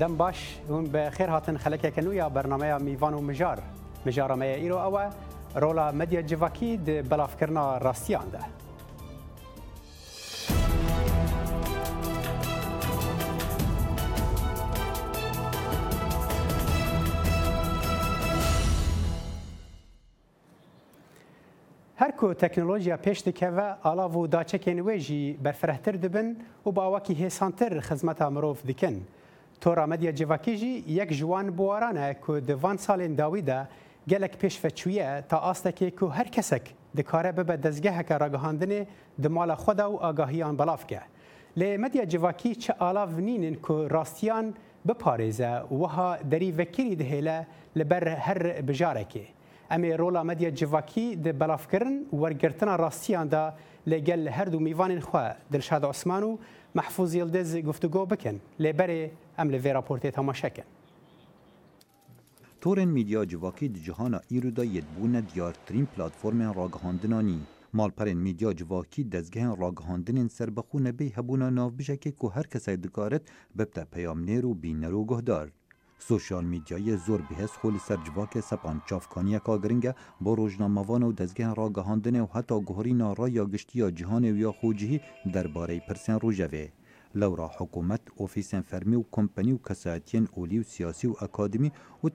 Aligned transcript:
دم 0.00 0.16
باش 0.16 0.56
اون 0.68 0.84
به 0.84 1.10
خیر 1.10 1.26
هاتن 1.26 1.56
خلک 1.56 1.96
کنویا 1.96 2.28
برنامه 2.28 2.78
میوان 2.78 3.14
و 3.14 3.20
مجار 3.20 3.62
مجار 4.06 4.34
ما 4.34 4.44
ایرو 4.44 4.76
او 4.76 4.98
رولا 5.54 5.92
مدیا 5.92 6.22
جواکی 6.22 6.76
د 6.76 7.08
بلافکرنا 7.08 7.78
راستیان 7.78 8.28
ده 8.28 8.38
هر 21.96 22.10
کو 22.10 22.34
تکنولوژیا 22.34 22.96
پیش 22.96 23.20
دکه 23.20 23.48
و 23.48 23.60
علاوه 23.60 24.26
داچکین 24.26 24.80
ویجی 24.80 25.32
برفرهتر 25.42 25.92
دبن 25.92 26.36
و 26.66 26.70
باوکی 26.70 27.14
هسانتر 27.26 27.80
خدمت 27.80 28.22
امروف 28.22 28.66
دکن. 28.66 28.94
تۆرا 29.64 29.84
مەدیە 29.92 30.12
جیڤکیژی 30.18 30.74
یەک 30.98 31.10
ژوان 31.18 31.50
بوارانە 31.56 32.14
کو 32.22 32.38
دی 32.40 32.54
van 32.54 32.76
salên 32.78 33.16
dawî 33.18 33.46
de 33.46 33.68
gelek 34.06 34.34
pêşveçûye 34.42 35.22
ta 35.28 35.36
astekê 35.36 35.94
ku 35.96 36.10
her 36.10 36.32
kesek 36.32 36.74
dikare 36.96 37.36
bibe 37.36 37.62
dezgeheke 37.62 38.14
ragihandinê 38.14 38.84
di 39.22 39.28
mala 39.28 39.52
xweda 39.54 39.82
û 39.84 40.04
agahiyan 40.06 40.58
belavke. 40.58 41.00
Lê 41.58 41.78
mediya 41.78 42.08
civakî 42.08 42.60
çi 42.60 42.72
alavnînin 42.72 43.54
ku 43.54 43.90
rastiyan 43.90 44.54
biparêze 44.88 45.62
wiha 45.68 46.18
derî 46.24 46.58
vekirî 46.58 46.88
dihêle 46.98 47.44
li 47.76 47.90
ber 47.90 48.06
her 48.06 48.38
bijarekê. 48.40 49.24
Em 49.70 49.84
ê 49.84 49.98
rola 49.98 50.24
mediya 50.24 50.54
civakî 50.54 51.24
di 51.24 51.40
belavkirin 51.40 52.08
wergirtina 52.12 52.78
rastiyan 52.78 53.30
da 53.30 53.54
لگل 53.88 54.28
هر 54.28 54.44
دو 54.44 54.58
میوانین 54.60 55.00
خوا 55.00 55.32
دلشاد 55.52 55.84
عثمانو 55.84 56.32
بکن 56.36 56.44
محفوظ 56.74 57.14
یلدز 57.14 57.56
بکن 57.56 58.40
لبره 58.60 59.10
ام 59.38 59.48
ئەم 59.50 59.82
لە 60.16 60.18
ما 60.18 60.32
شکن 60.32 60.62
تورن 62.60 62.84
میدیا 62.84 63.20
ایرودا 63.22 63.66
جیهانا 63.66 64.20
ئیرودا 64.32 64.62
دیار 64.64 65.20
دیارترین 65.20 65.86
پلاتفورم 65.86 66.54
مال 67.06 67.10
مالپەرێن 67.76 68.16
میدیا 68.26 68.52
سر 68.58 68.64
بخونه 68.64 69.56
ڕاگەهاندنین 69.56 70.28
سربەخوونەبەی 70.38 71.14
هەبوونا 71.16 71.48
ناوبژێکێک 71.58 72.14
که 72.20 72.28
هر 72.34 72.42
کەسێک 72.52 72.78
دکارت 72.86 73.22
ببته 73.58 73.84
پیام 73.84 74.20
نیرو 74.24 74.54
نیرو 74.64 75.00
و 75.02 75.06
گهدار. 75.06 75.52
سوشال 76.00 76.44
میدیای 76.44 76.90
هست 76.90 77.06
سر 77.06 77.20
خۆلی 77.62 78.38
سپان 78.42 78.82
چافکانی 78.86 79.36
اکا 79.36 79.58
گرنگە 79.58 79.92
با 80.20 80.34
روشناموان 80.34 81.02
و 81.02 81.12
را 81.56 81.68
گهاندنه 81.70 82.22
و 82.22 82.26
حتی 82.34 82.64
نارا 82.92 83.28
یا 83.28 83.46
گشتی 83.46 83.78
یا 83.78 83.90
جهان 83.90 84.24
و 84.24 84.36
یا 84.36 84.54
باره 85.54 85.80
پرسین 85.80 86.18
پرسیان 86.18 86.32
جوه. 86.48 86.68
لورا 87.14 87.50
حکومت، 87.58 88.00
اوفیس 88.16 88.54
انفرمی 88.54 88.96
و 88.96 89.04
کمپنی 89.12 89.52
و 89.52 89.58
کەساتیان 89.68 90.28
اولی 90.32 90.58
و 90.58 90.62
سیاسی 90.62 91.06
و 91.06 91.14
اکادمی 91.20 91.72
و 92.04 92.08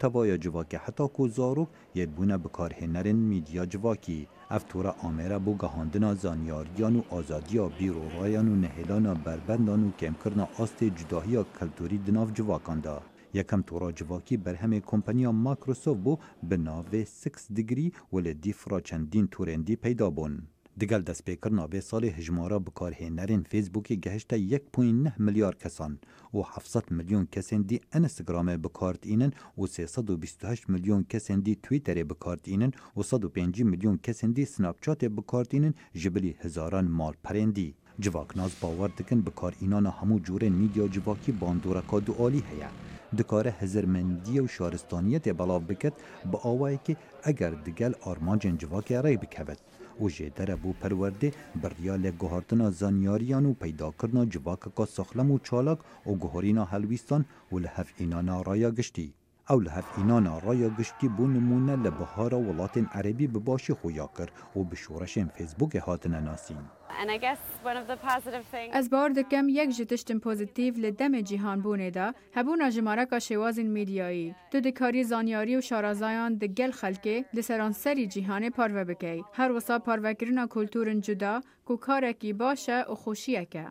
حتی 0.86 1.04
که 1.18 1.28
زارو 1.30 1.68
یه 1.96 2.06
بونه 2.06 2.38
بکاره 2.38 2.88
نرین 2.88 3.16
میدیا 3.16 3.66
جواکی 3.66 4.28
افتوره 4.50 4.90
آمیره 4.90 5.40
بو 5.40 5.56
گهاندن 5.58 6.14
زانیاریان 6.16 6.96
و 6.96 7.02
و 7.60 7.70
بیرورایان 7.70 8.64
و 8.66 9.12
و 9.12 9.16
بربندان 9.16 9.88
و 9.88 9.92
کمکرنا 9.92 10.48
کلتوری 11.60 11.98
دناو 11.98 12.30
جواکاندا. 12.32 13.02
جواکی 13.98 14.38
بر 14.38 14.56
همه 14.56 14.80
کمپانیا 14.82 15.32
ماکرۆسۆف 15.32 15.88
بو 16.04 16.18
به 16.44 16.58
ناو 16.58 16.86
سکس 17.06 17.52
دیگری 17.52 17.92
و 18.14 18.80
چندین 18.80 19.28
تورندی 19.28 19.76
پیدا 19.76 20.10
بون. 20.10 20.48
دیگل 20.78 21.02
دست 21.04 21.26
پیکر 21.26 21.50
ناوی 21.50 21.82
سال 21.82 22.04
هجمارا 22.06 22.60
بکاره 22.60 23.10
نرین 23.10 23.44
فیسبوکی 23.52 24.00
گەهشتە 24.06 24.36
1.9 24.52 25.20
ملیار 25.20 25.56
کسان 25.56 26.00
و 26.34 26.42
700 26.42 27.68
دی 27.68 27.80
انسگرام 27.92 28.58
بکارد 28.58 29.00
اینن، 29.04 29.32
و 29.58 29.66
328 29.68 31.32
دی 31.34 31.56
تویتر 31.64 32.04
بکارد 32.04 32.40
اینن، 32.44 32.72
و 32.98 33.02
150 33.04 34.34
دی 34.34 34.46
سنابچات 34.46 35.06
بکارد 35.06 35.48
اینن 35.52 35.74
جبلی 35.96 36.36
هزاران 36.40 36.88
مال 36.88 37.14
جواک 38.00 38.38
ناز 38.38 38.52
باور 38.62 38.88
دکن 38.88 39.24
اینان 39.62 39.86
همو 39.86 40.20
جور 40.20 40.50
میدیا 40.50 40.88
جوواکی 40.88 41.34
باندۆرەکە 41.42 41.98
دوالی 42.06 42.42
هیا. 42.52 42.70
dikare 43.18 43.50
hezirmendiye 43.62 44.40
û 44.46 44.48
şaristaniyê 44.58 45.20
tê 45.26 45.32
belav 45.40 45.62
biket 45.70 45.94
bi 46.32 46.38
awayekê 46.52 46.94
eger 47.30 47.54
digel 47.66 47.94
armancên 48.12 48.56
civakê 48.62 48.98
rê 49.06 49.14
bikevet 49.22 49.60
û 50.04 50.06
jê 50.16 50.28
dere 50.38 50.56
bû 50.64 50.70
perwerdê 50.82 51.30
birya 51.64 51.96
lêguhartina 52.04 52.68
zanyariyan 52.82 53.46
û 53.52 53.54
peydakirina 53.64 54.24
civakeka 54.34 54.86
sexlem 54.96 55.30
û 55.36 55.38
çalak 55.48 55.80
û 56.10 56.12
guhorîna 56.22 56.64
helwîstan 56.72 57.24
û 57.52 57.56
li 57.64 57.68
hevînana 57.76 58.36
raya 58.50 58.70
giştî 58.80 59.08
ئەو 59.52 59.60
لە 59.66 59.72
هەف 59.78 59.88
ئینانا 59.98 60.34
ڕایە 60.46 60.70
گشتی 60.80 61.08
بوو 61.16 61.28
نمونە 61.38 61.76
لە 61.86 61.92
بەهارە 62.00 62.40
وڵاتین 62.48 62.86
عەربی 62.96 63.28
بباشی 63.34 63.78
خۆیا 63.80 64.08
کرد 64.18 64.32
و 64.56 64.60
بشوڕەشێن 64.72 65.28
فیسبوکی 65.36 65.82
هاتنە 65.88 66.20
ناسین. 66.30 66.64
Ez 68.80 68.86
bar 68.94 69.10
dikim 69.16 69.48
yek 69.60 69.70
ji 69.78 69.86
tiştin 69.92 70.20
pozitiv 70.28 70.72
li 70.84 70.92
demê 71.00 71.22
cîhanbûnê 71.30 71.92
de 71.98 72.08
hebûna 72.36 72.68
jimareka 72.76 73.16
şêwazên 73.28 73.70
medyayî. 73.78 74.36
Tu 74.52 74.58
dikarî 74.66 75.04
zanyarî 75.12 75.54
û 75.60 75.62
şarazayan 75.70 76.34
di 76.42 76.48
gel 76.58 76.72
xelkê 76.80 77.18
li 77.36 77.44
seranserî 77.48 78.06
cîhanê 78.14 78.52
parve 78.58 78.84
bikey. 78.90 79.20
Her 79.38 79.50
wisa 79.56 79.76
parvekirina 79.88 80.42
kulturên 80.56 81.02
cuda 81.06 81.34
ku 81.68 81.74
karekî 81.86 82.32
baş 82.40 82.70
e 82.76 82.78
û 82.92 82.94
xşiyek 83.14 83.56
e. 83.66 83.68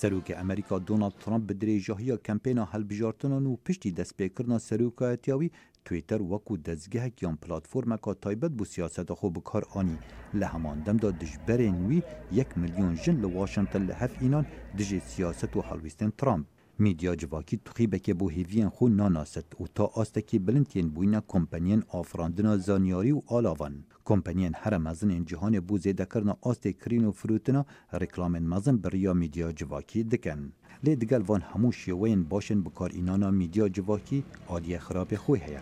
سروک 0.00 0.32
امریکا 0.36 0.78
دونالد 0.88 1.12
ترامپ 1.24 1.46
به 1.46 1.54
درێژەهیە 1.62 2.16
کەمپینا 2.26 2.64
هەلبژارتنان 2.72 3.44
و 3.46 3.56
پشتی 3.66 3.94
دەستپێکردنا 3.98 4.58
سەرۆکایەتیاوی 4.68 5.50
تویتەر 5.86 6.20
وەکو 6.30 6.54
دەستگەهێکیان 6.66 7.36
پلتفۆرمەکە 7.42 8.12
تایبەت 8.24 8.52
بوو 8.58 8.70
سیاسەتەخۆ 8.74 9.26
بکارانی 9.36 9.98
لە 10.40 10.46
هەمان 10.54 10.76
دەمدا 10.86 11.10
دژبەرێن 11.22 11.76
وی 11.88 12.00
1 12.40 12.50
میلیۆن 12.60 12.92
ژن 13.02 13.16
لە 13.24 13.28
واشنگتن 13.38 13.82
لە 13.90 13.94
هەفئینان 14.02 14.44
دژێ 14.78 15.00
سیاست 15.12 15.52
و 15.56 15.64
هەڵویستن 15.68 16.10
ترامپ 16.20 16.46
میدیا 16.78 17.14
جواکی 17.16 17.56
تخی 17.64 17.86
که 17.98 18.14
بو 18.14 18.28
هیوین 18.28 18.68
خو 18.68 18.88
ناناست 18.88 19.60
و 19.60 19.66
تا 19.74 19.84
آستکی 19.84 20.38
بلندین 20.38 20.88
بوینا 20.88 21.22
کمپنین 21.28 21.82
آفراندنا 21.88 22.56
زانیاری 22.56 23.12
و 23.12 23.20
آلاوان 23.26 23.84
کمپنین 24.04 24.52
هر 24.56 24.78
مزن 24.78 25.24
جهان 25.24 25.60
بو 25.60 25.78
زیده 25.78 26.04
کرنا 26.06 26.36
آست 26.40 26.68
کرین 26.68 27.04
و 27.04 27.10
فروتنا 27.12 27.66
رکلام 27.92 28.38
مزن 28.38 28.76
بریا 28.76 29.12
میدیا 29.12 29.52
جواکی 29.52 30.04
دکن 30.04 30.52
لی 30.84 30.96
دگل 30.96 31.22
وان 31.22 31.40
همو 31.40 31.72
شیوین 31.72 32.22
باشن 32.24 32.62
بکار 32.62 32.90
اینانا 32.94 33.30
میدیا 33.30 33.68
جواکی 33.68 34.24
آدیه 34.46 34.78
خراب 34.78 35.16
خوی 35.16 35.40
هیا 35.40 35.60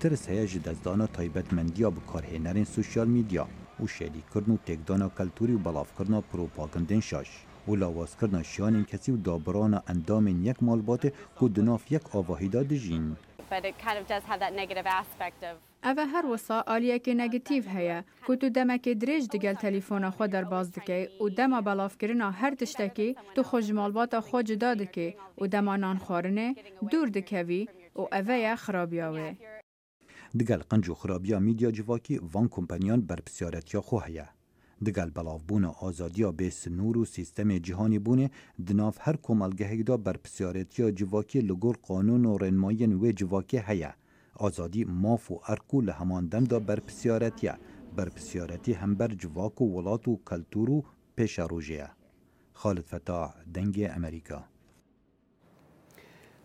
ترس 0.00 0.28
هیا 0.28 0.46
جدزدانا 0.46 1.08
مندیا 1.52 1.90
بکار 1.90 2.24
هنرین 2.26 2.64
سوشیال 2.64 3.08
میدیا 3.08 3.48
و 3.80 3.86
شدی 3.86 4.22
کردن 4.34 4.52
و 4.52 4.56
تکدانا 4.56 5.08
کلتوری 5.08 5.52
و 5.54 5.58
بلافکردن 5.58 6.20
پروپاگندن 6.20 7.00
شاش 7.00 7.30
او 7.66 7.74
لاواز 7.76 8.16
کردن 8.16 8.42
شیان 8.42 8.84
کسی 8.84 9.12
و 9.12 9.16
دابران 9.16 9.82
اندام 9.86 10.44
یک 10.48 10.62
مالبات 10.62 11.12
خود 11.34 11.52
دناف 11.54 11.92
یک 11.92 12.16
آواهیدا 12.16 12.62
دژین 12.62 13.16
ئەە 15.88 16.04
هەروەسا 16.14 16.56
ئالیەکی 16.70 17.12
نەگتیڤ 17.22 17.64
هەیە 17.74 17.98
کووت 18.26 18.42
و 18.44 18.48
دەمەکی 18.56 18.94
درێژ 19.02 19.24
دیگەل 19.34 19.56
تەلیفۆنە 19.64 20.08
خۆ 20.16 20.24
دەرباز 20.34 20.66
دکەی 20.76 21.04
و 21.22 21.26
دەمە 21.38 21.60
بەڵافکردنا 21.66 22.28
هەر 22.40 22.52
تشتێکی 22.60 23.08
تو 23.34 23.40
خۆژمالباتە 23.50 24.18
خۆ 24.28 24.36
جدا 24.50 24.70
دکێ 24.82 25.08
و 25.40 25.44
دەمانان 25.54 25.98
خۆرنێ 26.04 26.48
دوور 26.90 27.08
دکەوی 27.16 27.62
و 27.98 28.02
ئەڤەیە 28.14 28.54
خراپیاوێ. 28.64 29.30
دگەل 30.38 30.62
قەنج 30.70 30.86
و 30.90 30.94
خراپیا 31.00 31.38
میدیا 31.46 31.70
جیواکی 31.76 32.16
وان 32.32 32.46
کۆمپانیان 32.54 33.00
بەرپسیارەتیا 33.08 33.80
خۆ 33.88 33.98
هەیە. 34.06 34.26
دگل 34.84 35.10
بلاوبونا 35.14 35.70
آزادیا 35.80 36.32
بیس 36.32 36.68
نور 36.68 36.98
و 36.98 37.04
سیستم 37.04 37.58
جهانی 37.58 37.98
بونه 37.98 38.30
دناف 38.66 38.98
هر 39.00 39.16
کمالگهی 39.22 39.82
دا 39.82 39.96
بر 39.96 40.16
پسیارتیا 40.16 40.90
جواکی 40.90 41.40
لگور 41.40 41.76
قانون 41.82 42.24
و 42.24 42.38
رنماین 42.38 42.92
و 42.92 43.12
جواکی 43.12 43.58
هیا 43.66 43.92
آزادی 44.36 44.84
ماف 44.84 45.30
و 45.30 45.40
ارکو 45.48 45.80
لهمان 45.80 46.26
دم 46.26 46.44
دا 46.44 46.58
بر 46.58 46.80
پسیارتیا 46.80 47.54
بر 47.96 48.08
پسیارتی 48.08 48.72
هم 48.72 48.94
بر 48.94 49.08
جواک 49.08 49.60
و 49.60 49.64
ولات 49.78 50.08
و 50.08 50.20
کلتور 50.26 50.70
و 50.70 50.84
پیش 51.16 51.38
روژیا 51.38 51.88
خالد 52.52 52.80
فتاح 52.84 53.34
دنگ 53.54 53.90
امریکا 53.96 54.44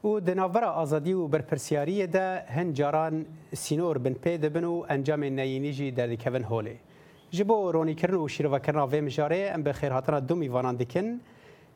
و 0.03 0.19
د 0.19 0.29
ناوره 0.29 0.79
ازادي 0.81 1.11
او 1.11 1.27
برپرسیاري 1.27 2.07
ده 2.07 2.45
هنجاران 2.47 3.25
سينور 3.53 3.97
بن 3.97 4.13
پېد 4.13 4.45
بنو 4.45 4.83
انجام 4.89 5.23
نينيجي 5.23 5.91
د 5.91 6.15
کevin 6.15 6.43
هولي 6.45 6.77
ji 7.31 7.43
bo 7.47 7.71
ronîkirin 7.73 8.15
û 8.25 8.29
şîrovekirina 8.29 8.83
vê 8.91 8.99
mijarê 9.09 9.53
em 9.53 9.65
bi 9.65 9.69
xêrhatina 9.69 10.27
du 10.29 10.35
mîvanan 10.35 10.79
dikin. 10.79 11.21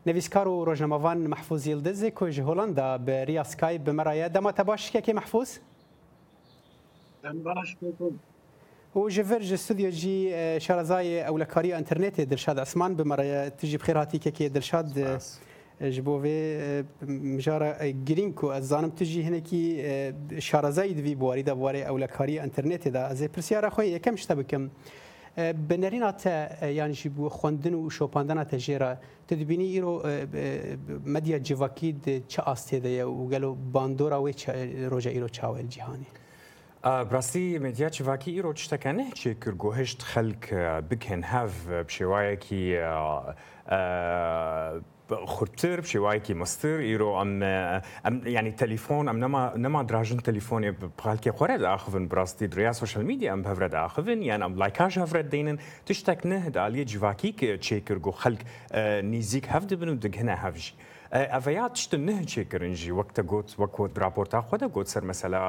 Nevîskar 0.05 0.45
û 0.47 0.67
rojnemavan 0.67 1.17
Mehfûz 1.17 1.69
Yıldız 1.69 2.13
ku 2.15 2.29
ji 2.29 2.41
Holanda 2.41 3.07
bi 3.07 3.11
Riya 3.27 3.43
Sky 3.43 3.75
bi 3.85 3.91
meraya 3.91 4.33
dema 4.33 4.51
te 4.51 4.67
baş 4.67 4.89
şikekê 4.91 5.11
Mehfûz? 5.13 5.57
Em 7.23 7.45
baş 7.45 7.75
ketim. 7.79 8.19
û 8.95 9.09
ji 9.09 9.29
vir 9.29 9.41
ji 9.41 9.57
studiyo 9.57 9.89
jî 9.91 10.29
e, 10.33 10.57
şarazayê 10.61 11.25
ewlekariya 11.31 11.79
internetê 11.81 12.29
Dilşad 12.29 12.57
Esman 12.57 12.97
bi 12.97 13.03
meraya 13.03 13.49
tu 13.57 13.67
jî 13.67 13.79
bi 13.79 13.83
xêrhatîkekê 13.83 14.53
Dilşad 14.53 14.95
e, 14.95 15.05
e, 15.81 15.91
ji 15.91 16.05
bo 16.05 16.11
vê 16.11 16.83
mijara 17.07 17.87
girîng 18.05 18.35
ku 18.35 18.53
ez 18.53 18.67
zanim 18.67 18.95
tu 18.95 19.03
jî 19.03 19.25
hinekî 19.25 19.61
şarazayî 20.39 20.97
divî 20.97 21.19
buwarî 21.19 21.45
da 21.45 21.51
buwarê 21.51 21.77
ewlekariya 21.93 22.45
internetê 22.47 22.93
da 22.93 23.09
ez 23.09 23.21
ê 23.21 23.27
pirsyara 23.27 23.67
xwe 23.67 23.85
yekem 23.85 24.17
ji 24.17 24.27
te 24.27 24.37
bikim. 24.37 24.71
بنرین 25.37 26.11
ته 26.11 26.71
یعنی 26.73 26.93
چې 26.95 27.07
بو 27.15 27.29
خوندن 27.29 27.73
او 27.73 27.89
شوپاندن 27.89 28.43
ته 28.43 28.57
جره 28.57 28.97
تدبینی 29.27 29.63
ایرو 29.65 30.01
مدیا 31.05 31.39
جواکی 31.39 31.91
د 31.93 32.27
چا 32.27 32.43
استه 32.43 32.79
ده 32.79 32.89
او 32.89 33.29
ګلو 33.31 33.55
باندورا 33.73 34.21
و 34.21 34.27
روجا 34.89 35.11
ایرو 35.11 35.27
چاول 35.27 35.67
جهانی 35.67 36.05
براستی 36.83 37.59
مدیا 37.59 37.89
چواکی 37.89 38.31
ایرو 38.31 38.53
چتکنه 38.53 39.09
چې 39.15 39.29
کرګوهشت 39.45 40.01
خلک 40.01 40.53
بکن 40.89 41.23
هاف 41.23 41.67
بشوایکی 41.71 42.63
خودتر 45.25 45.77
شێوایەکی 45.91 46.37
مەستر 46.41 46.77
ئیرۆ 46.89 47.09
ینی 48.35 48.53
تەلیفۆن 48.61 49.05
ئەم 49.09 49.17
نەما 49.65 49.81
دراژن 49.89 50.19
تەلیفۆنێ 50.27 50.71
بخالکی 50.97 51.31
خۆرە 51.37 51.57
داخن 51.61 52.07
براستی 52.07 52.47
دریا 52.47 52.71
سوشل 52.79 53.01
میدی 53.09 53.27
ئەم 53.31 53.41
هەورە 53.49 53.69
داخن 53.77 54.21
یان 54.21 54.41
ئەم 54.45 54.53
لایکاژ 54.61 54.93
هەورەت 55.03 55.27
دێنن 55.33 55.57
تشتێک 55.87 56.19
نەهدالیە 56.31 56.83
جیواکی 56.91 57.31
چێکرد 57.65 58.07
و 58.07 58.11
خەک 58.21 58.37
نزیک 59.13 59.45
هەفت 59.53 59.73
بن 59.79 59.89
و 59.89 59.95
دگهنە 60.03 60.35
هەفژی. 60.43 60.73
ئەڤەیات 61.11 61.75
شتن 61.75 61.99
نهن 62.07 62.25
چێکردنجی 62.33 62.91
وەکتە 62.99 63.21
گوت 63.31 63.49
وەکۆ 63.61 63.83
راپۆرتا 64.03 64.39
خۆدە 64.47 64.67
گوت 64.75 64.87
سەر 64.87 65.03
مەسەلا 65.11 65.41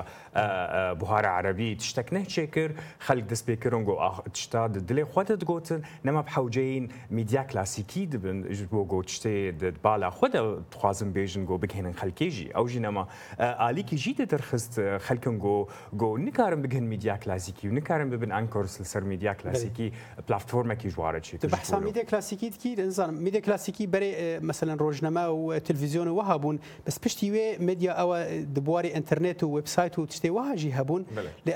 بهارە 1.01 1.31
عربی 1.39 1.77
تشتێک 1.79 2.07
نەچێ 2.17 2.45
کرد 2.55 2.75
خەک 3.07 3.21
دەست 3.33 3.45
پێکردن 3.47 3.85
گۆ 3.89 3.95
تشتا 4.35 4.69
دلێ 4.69 5.05
خۆتە 5.15 5.35
دگوتن 5.43 5.81
نەمە 6.07 6.25
حوجین 6.35 6.89
میدیا 7.11 7.43
کلاسیکی 7.45 8.07
دبن 8.07 8.39
بۆ 8.73 8.81
گۆ 8.93 8.99
شتێ 9.07 9.53
بالا 9.83 10.11
خۆدە 10.11 10.41
توازم 10.75 11.11
بێژن 11.17 11.45
گۆ 11.49 11.55
بکەێنن 11.63 11.95
خەلکێژی 12.01 12.49
ئەو 12.57 12.67
ژینەما 12.73 13.05
علیکی 13.41 13.97
ژی 14.03 14.15
دەرخست 14.33 14.75
خەکن 15.07 15.37
گۆ 15.45 15.57
گۆ 16.01 16.09
نکارم 16.27 16.61
بگەن 16.65 16.85
میدیا 16.93 17.17
کلاسیکی 17.23 17.69
و 17.69 17.73
نکارم 17.79 18.11
ببن 18.11 18.31
ئەنکۆرس 18.37 18.75
سەر 18.93 19.03
میدیا 19.11 19.35
کلاسیکی 19.41 19.93
پلتفۆرمێکی 20.29 20.89
ژوارە 20.95 21.21
چێت 21.27 21.43
بەسا 21.57 21.77
میدیا 21.87 22.03
کلاسیکی 22.11 22.51
کی 22.51 22.71
دەزانم 22.79 23.15
میدیا 23.27 23.41
کلاسیکی 23.41 23.85
بەرێ 23.93 24.11
مەسەن 24.49 24.73
ڕۆژنەما 24.83 25.27
و 25.31 25.52
تلفزيون 25.59 26.09
وهابون 26.09 26.59
بس 26.87 26.99
بشتي 26.99 27.31
وي 27.31 27.59
ميديا 27.59 27.93
او 27.93 28.25
دبواري 28.41 28.95
انترنت 28.97 29.45
و 29.45 29.59
وبسایت 29.59 29.99
و 29.99 30.05
تشتی 30.05 30.31
وها 30.31 30.55
جی 30.55 30.71
هبون 30.73 31.07
لی 31.47 31.55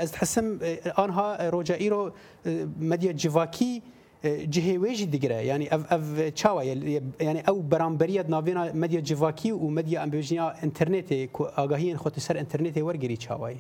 آنها 0.98 1.48
روجا 1.50 1.74
ایرو 1.74 2.06
اه، 2.46 2.66
مدیا 2.80 3.12
جواکی 3.12 3.82
جهويجي 4.24 5.04
دقرا 5.06 5.40
يعني 5.40 5.74
اف 5.74 5.92
اف 5.92 6.20
تشاوا 6.20 6.62
یعنی 6.62 7.40
او 7.48 7.60
برامبريه 7.62 8.24
نافينا 8.28 8.72
ميديا 8.72 9.00
جيفاكي 9.00 9.52
وميديا 9.52 10.02
امبيجنيا 10.04 10.64
انترنتي 10.64 11.26
كو 11.26 11.44
اغاهين 11.44 11.96
خوت 11.96 12.18
سر 12.18 12.40
انترنتي 12.40 12.82
ورغري 12.82 13.16
تشاوا 13.16 13.50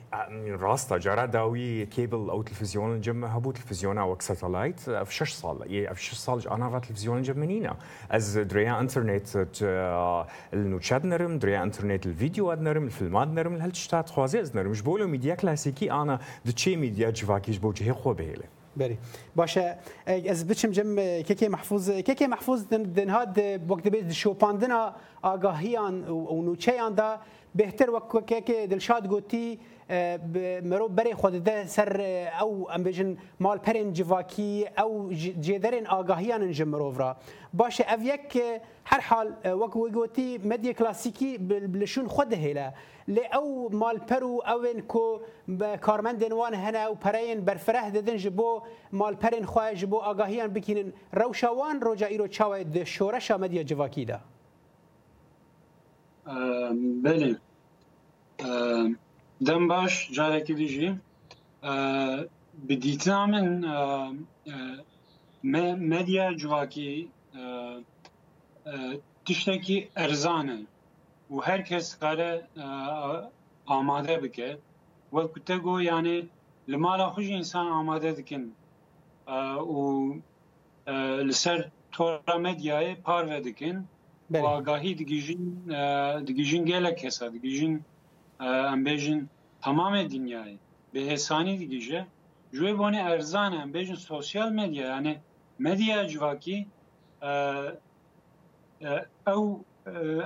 راستا 0.48 0.96
جرا 0.98 1.26
داوي 1.26 1.86
كيبل 1.86 2.30
او 2.30 2.42
تلفزيون 2.42 3.00
جم 3.00 3.24
هبو 3.24 3.50
تلفزيون 3.52 3.98
او 3.98 4.16
ساتلايت 4.20 4.80
في 4.80 5.14
شش 5.14 5.32
صال 5.34 5.72
يعني 5.72 5.94
في 5.94 6.02
شش 6.04 6.14
صال 6.14 6.48
انا 6.50 6.78
تلویزیون 6.78 7.22
جم 7.22 7.32
جمنينا 7.32 7.76
از 8.10 8.38
دريا 8.38 8.80
انترنت 8.80 9.28
النوتشاد 10.54 11.06
نرم 11.06 11.38
دريا 11.38 11.62
انترنت 11.62 12.06
الفيديو 12.06 12.52
نرم 12.52 12.84
الفيلمات 12.84 13.28
نرم 13.28 13.54
هل 13.54 13.72
خوازی 13.72 14.02
تخوازي 14.02 14.42
نرم 14.54 14.72
جبولو 14.72 15.06
ميديا 15.08 15.34
كلاسيكي 15.34 15.92
انا 15.92 16.18
دتشي 16.44 16.76
ميديا 16.76 17.10
جيفاكي 17.10 17.52
جبو 17.52 17.72
جهي 17.72 17.92
خو 17.92 18.12
بهله 18.12 18.44
بري 18.76 18.96
باشا 19.36 19.74
از 20.06 20.44
بچم 20.46 20.70
جم 20.70 21.22
كيكي 21.22 21.48
محفوظ 21.48 21.90
كيكي 21.90 22.26
محفوظ 22.26 22.62
دن 22.72 23.08
هاد 23.10 23.60
وقت 23.68 23.88
بيت 23.88 24.12
شوباندنا 24.12 24.94
آگاهيان 25.24 25.94
ونوچيان 26.34 26.92
دا 26.98 27.08
بهتر 27.54 27.90
وقت 27.90 28.24
كيكي 28.30 28.66
دلشاد 28.66 29.06
قوتي 29.10 29.58
مرو 30.64 30.88
بری 30.88 31.14
خود 31.14 31.44
ده 31.44 31.66
سر 31.66 32.28
او 32.40 32.70
امبیژن 32.70 33.16
مال 33.40 33.58
پرین 33.58 33.92
جواکی 33.92 34.66
او 34.78 35.12
جیدرین 35.12 35.86
آگاهیان 35.86 36.52
جمرو 36.52 36.90
را 36.98 37.16
باشه 37.54 37.84
او 37.94 38.02
یک 38.02 38.42
هر 38.84 39.00
حال 39.14 39.28
وک 39.62 39.76
وگوتی 39.76 40.38
مدیا 40.44 40.72
کلاسیکی 40.72 41.38
بلشون 41.38 42.06
خود 42.08 42.32
هیله 42.32 42.72
لی 43.08 43.20
او 43.38 43.68
مال 43.76 43.98
پرو 43.98 44.42
اوین 44.46 44.80
کو 44.80 45.18
کارمندین 45.80 46.32
وان 46.32 46.54
هنه 46.54 46.86
و 46.86 46.94
پرین 46.94 47.40
برفره 47.44 47.90
ددن 47.90 48.16
جبو 48.16 48.62
مال 48.92 49.14
پرین 49.14 49.44
خواه 49.44 49.74
جبو 49.74 49.96
آگاهیان 49.98 50.48
بکینن 50.52 50.92
روشوان 51.12 51.80
روجا 51.80 52.06
ایرو 52.06 52.26
چاوه 52.28 52.64
ده 52.64 52.84
شورش 52.84 53.30
مدیا 53.30 53.62
جواکی 53.62 54.04
ده 54.04 54.18
بله 57.04 57.36
دەم 59.48 59.62
باش 59.72 59.92
جارێکی 60.16 60.54
دیژی 60.62 60.90
bi 62.68 62.76
dîtina 62.84 63.20
min 63.34 63.48
me 65.52 65.62
medya 65.92 66.26
civakî 66.40 66.92
tiştekî 69.24 69.78
e, 69.80 69.82
e, 69.88 69.90
erzan 70.04 70.46
in 70.56 70.64
û 71.32 71.34
herkes 71.48 71.86
kare 72.02 72.32
e, 72.64 72.66
amade 73.76 74.16
bike 74.22 74.50
we 75.14 75.22
ku 75.32 75.38
te 75.48 75.56
got 75.66 75.80
yanê 75.92 76.18
li 76.70 76.76
mala 76.84 77.06
xwe 77.14 77.22
jî 77.28 77.34
însan 77.42 77.66
amade 77.80 78.16
dikin 78.16 78.44
û 79.76 79.78
li 81.28 81.34
ser 81.42 81.60
tora 81.92 82.36
medyayê 82.48 82.92
parve 83.06 83.40
dikin 83.44 83.76
agahî 84.54 84.92
digihîn 85.00 85.44
digihîn 86.26 86.64
gelek 86.72 86.98
hesa 87.04 87.26
digihîn 87.34 87.74
انبژن 88.40 89.28
تمام 89.62 90.02
دنیای 90.02 90.58
به 90.92 91.00
حسانی 91.00 91.66
دیگه 91.66 92.06
جوی 92.52 92.72
بانی 92.72 92.98
ارزان 92.98 93.54
انبژن 93.54 93.94
سوسیال 93.94 94.52
مدیا 94.52 94.86
یعنی 94.86 95.16
مدیا 95.60 96.04
جواکی 96.04 96.66
او 99.26 99.64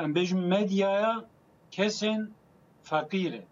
انبژن 0.04 0.38
مدیا 0.54 1.24
کسن 1.70 2.30
فقیره 2.82 3.42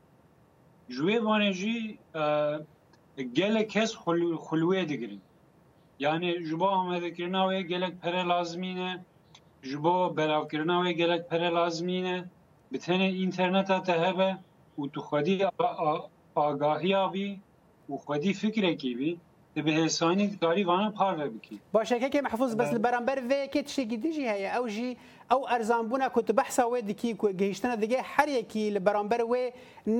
جوی 0.89 1.21
بانی 1.21 1.53
جی 1.53 1.99
گله 3.37 3.63
کس 3.65 3.97
خلوه 4.43 4.85
دیگرین 4.85 5.21
yani 6.01 6.45
jibo 6.47 6.69
Ahmedekirina 6.71 7.51
ve 7.51 7.63
gelek 7.63 8.03
pere 8.03 8.25
lazmine, 8.29 9.05
jibo 9.63 10.17
belavkirina 10.17 10.85
ve 10.85 10.93
gelek 10.93 11.31
pere 11.31 11.51
lazmine, 11.51 12.25
bitene 12.73 13.11
interneta 13.13 13.83
tehebe, 13.83 14.37
û 14.81 14.91
tu 14.93 15.01
xwedî 15.09 15.37
agahiya 16.51 17.03
wî 17.15 17.31
û 17.91 17.93
xwedî 18.05 18.33
fikirekî 18.43 18.93
wî 19.01 19.13
di 19.55 19.61
bihêsanî 19.67 20.25
dikarî 20.35 20.63
vanan 20.71 20.93
parve 21.01 21.27
bikî. 21.35 21.57
Baş 21.75 21.89
hekekê 21.95 22.19
mehfûz 22.27 22.53
bes 22.59 22.71
li 22.75 22.81
beramber 22.87 23.19
vêyekê 23.31 23.61
tiştekî 23.67 23.99
dijî 24.07 24.25
heye 24.35 24.49
ew 24.59 24.65
jî 24.77 24.91
ew 25.35 25.41
erzanbûna 25.57 26.07
ku 26.15 26.21
tu 26.27 26.33
behsa 26.41 26.63
wê 26.73 26.81
dikî 26.91 27.11
ku 27.23 27.27
gehîştina 27.41 27.75
digê 27.83 27.99
her 28.15 28.29
yekî 28.39 28.63
li 28.75 28.81
beramber 28.87 29.21
wê 29.33 29.43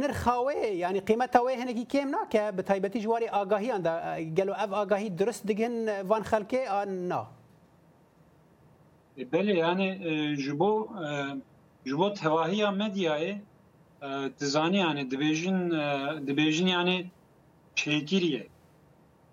nirxa 0.01 0.37
wê 0.47 0.57
yanî 0.85 1.01
qîmeta 1.09 1.39
wê 1.47 1.53
hinekî 1.61 1.85
kêm 1.95 2.09
nake 2.19 2.45
bi 2.59 2.63
taybetî 2.71 2.99
ji 3.03 3.09
warî 3.15 3.29
agahiyan 3.41 3.81
da 3.87 3.93
gelo 4.39 4.55
ev 4.67 4.73
agahî 4.83 5.09
durist 5.19 5.43
digin 5.49 5.75
van 6.11 6.23
xelkê 6.31 6.63
an 6.81 6.91
na. 7.09 7.23
Belê 9.33 9.55
yani 9.65 9.89
ji 10.45 10.53
bo 10.59 10.73
ji 11.87 11.95
bo 11.99 12.09
tevahiya 12.15 12.69
medyayê 12.83 13.33
dizani 14.41 14.77
ee, 14.77 14.79
yani 14.81 15.11
dibejin 15.11 15.71
e, 15.71 16.11
dibejin 16.27 16.67
yani 16.67 17.11
çekiriye. 17.75 18.47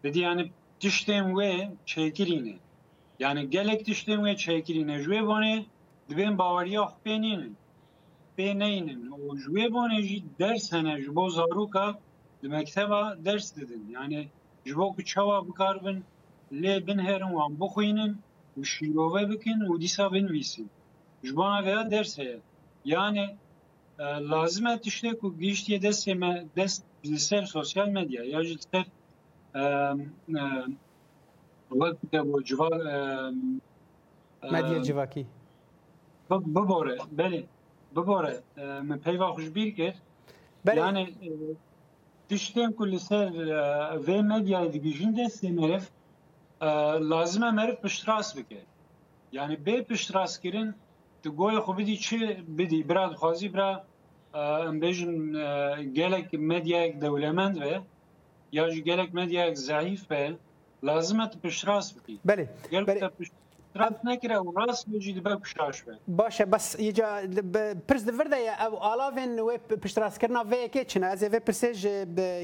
Dedi 0.03 0.19
yani 0.19 0.51
diştem 0.81 1.37
ve 1.39 1.71
çekirine. 1.85 2.55
Yani 3.19 3.49
gelek 3.49 3.85
diştem 3.85 4.25
ve 4.25 4.37
çekirine. 4.37 4.99
Jüebone 4.99 5.65
dibem 6.09 6.37
bavariya 6.37 6.93
benin. 7.05 7.57
Beneynin. 8.37 9.11
O 9.11 9.37
jüebone 9.37 10.01
jü 10.01 10.23
dershene 10.39 11.01
jübo 11.01 11.29
zaruka 11.29 11.99
di 12.43 12.47
mekteba 12.47 13.15
ders 13.25 13.55
dedin. 13.55 13.87
Yani 13.91 14.27
jübo 14.65 14.95
kuçava 14.95 15.47
bukarbın 15.47 16.03
le 16.53 16.87
bin 16.87 16.99
herin 16.99 17.27
wan 17.27 17.59
bukhuyinin 17.59 18.21
şirove 18.63 19.29
bikin 19.29 19.59
u 19.73 19.81
disa 19.81 20.13
bin 20.13 20.27
visin. 20.29 20.69
bana 21.33 21.65
veya 21.65 21.91
ders 21.91 22.17
Yani 22.85 23.35
لازمه 23.99 24.77
تشته 24.77 25.13
کو 25.13 25.29
گیشت 25.29 25.69
یه 25.69 25.79
دست 25.79 26.09
دست 26.57 26.83
سر 27.17 27.43
سوسیال 27.45 27.89
مدیا 27.97 28.23
یا 28.25 28.39
سر 28.71 28.85
وقت 31.81 31.97
دو 32.11 32.41
جوا 32.47 32.69
مدیا 34.53 34.79
جواکی 34.87 35.23
بباره 36.29 36.95
بله 37.19 37.45
بباره 37.95 38.33
من 38.87 38.97
پیوا 39.05 39.27
خوش 39.33 39.47
بیر 39.55 39.69
کرد 39.77 39.97
بله 40.65 40.75
یعنی 40.81 41.03
تشتیم 42.29 42.71
کل 42.77 42.93
سر 43.07 43.27
و 44.07 44.21
مدیا 44.31 44.59
دیگیشن 44.73 45.11
دست 45.19 45.43
مرف 45.45 45.85
لازمه 47.11 47.49
مرف 47.59 47.75
پشتراس 47.83 48.27
بکرد 48.37 48.67
یعنی 49.37 49.55
به 49.55 49.81
پشتراس 49.81 50.39
کرن 50.39 50.73
گویا 51.29 51.61
خو 51.65 51.73
بدی 51.73 51.97
چه 51.97 52.17
بدی 52.57 52.83
براد 52.83 53.15
خوازی 53.21 53.49
برا 53.55 53.71
ام 54.33 54.79
بیجن 54.79 55.13
گلک 55.97 56.27
مدیاک 56.51 56.91
دولمند 57.01 57.55
به 57.59 57.81
یا 58.57 58.69
جو 58.69 58.79
گلک 58.89 59.09
مدیاک 59.15 59.53
ضعیف 59.53 60.05
به 60.05 60.35
لازمت 60.83 61.37
پشراس 61.41 61.93
بکی 61.93 62.19
بله 62.25 62.49
بله 62.71 63.09
رد 63.75 63.99
نکره 64.03 64.37
و 64.37 64.51
راست 64.59 64.89
بجید 64.89 65.23
به 65.23 65.35
پشتراش 65.35 65.83
به 65.83 65.97
باشه 66.07 66.45
بس 66.45 66.79
یجا 66.79 67.05
پرس 67.87 68.05
دورده 68.05 68.39
یا 68.39 68.53
او 68.67 68.75
آلاوین 68.77 69.39
و 69.39 69.57
پشتراس 69.57 70.17
کرنا 70.17 70.43
وی 70.51 70.69
که 70.69 70.85
چنه 70.85 71.05
از 71.05 71.23
وی 71.23 71.39
پرسیج 71.39 71.81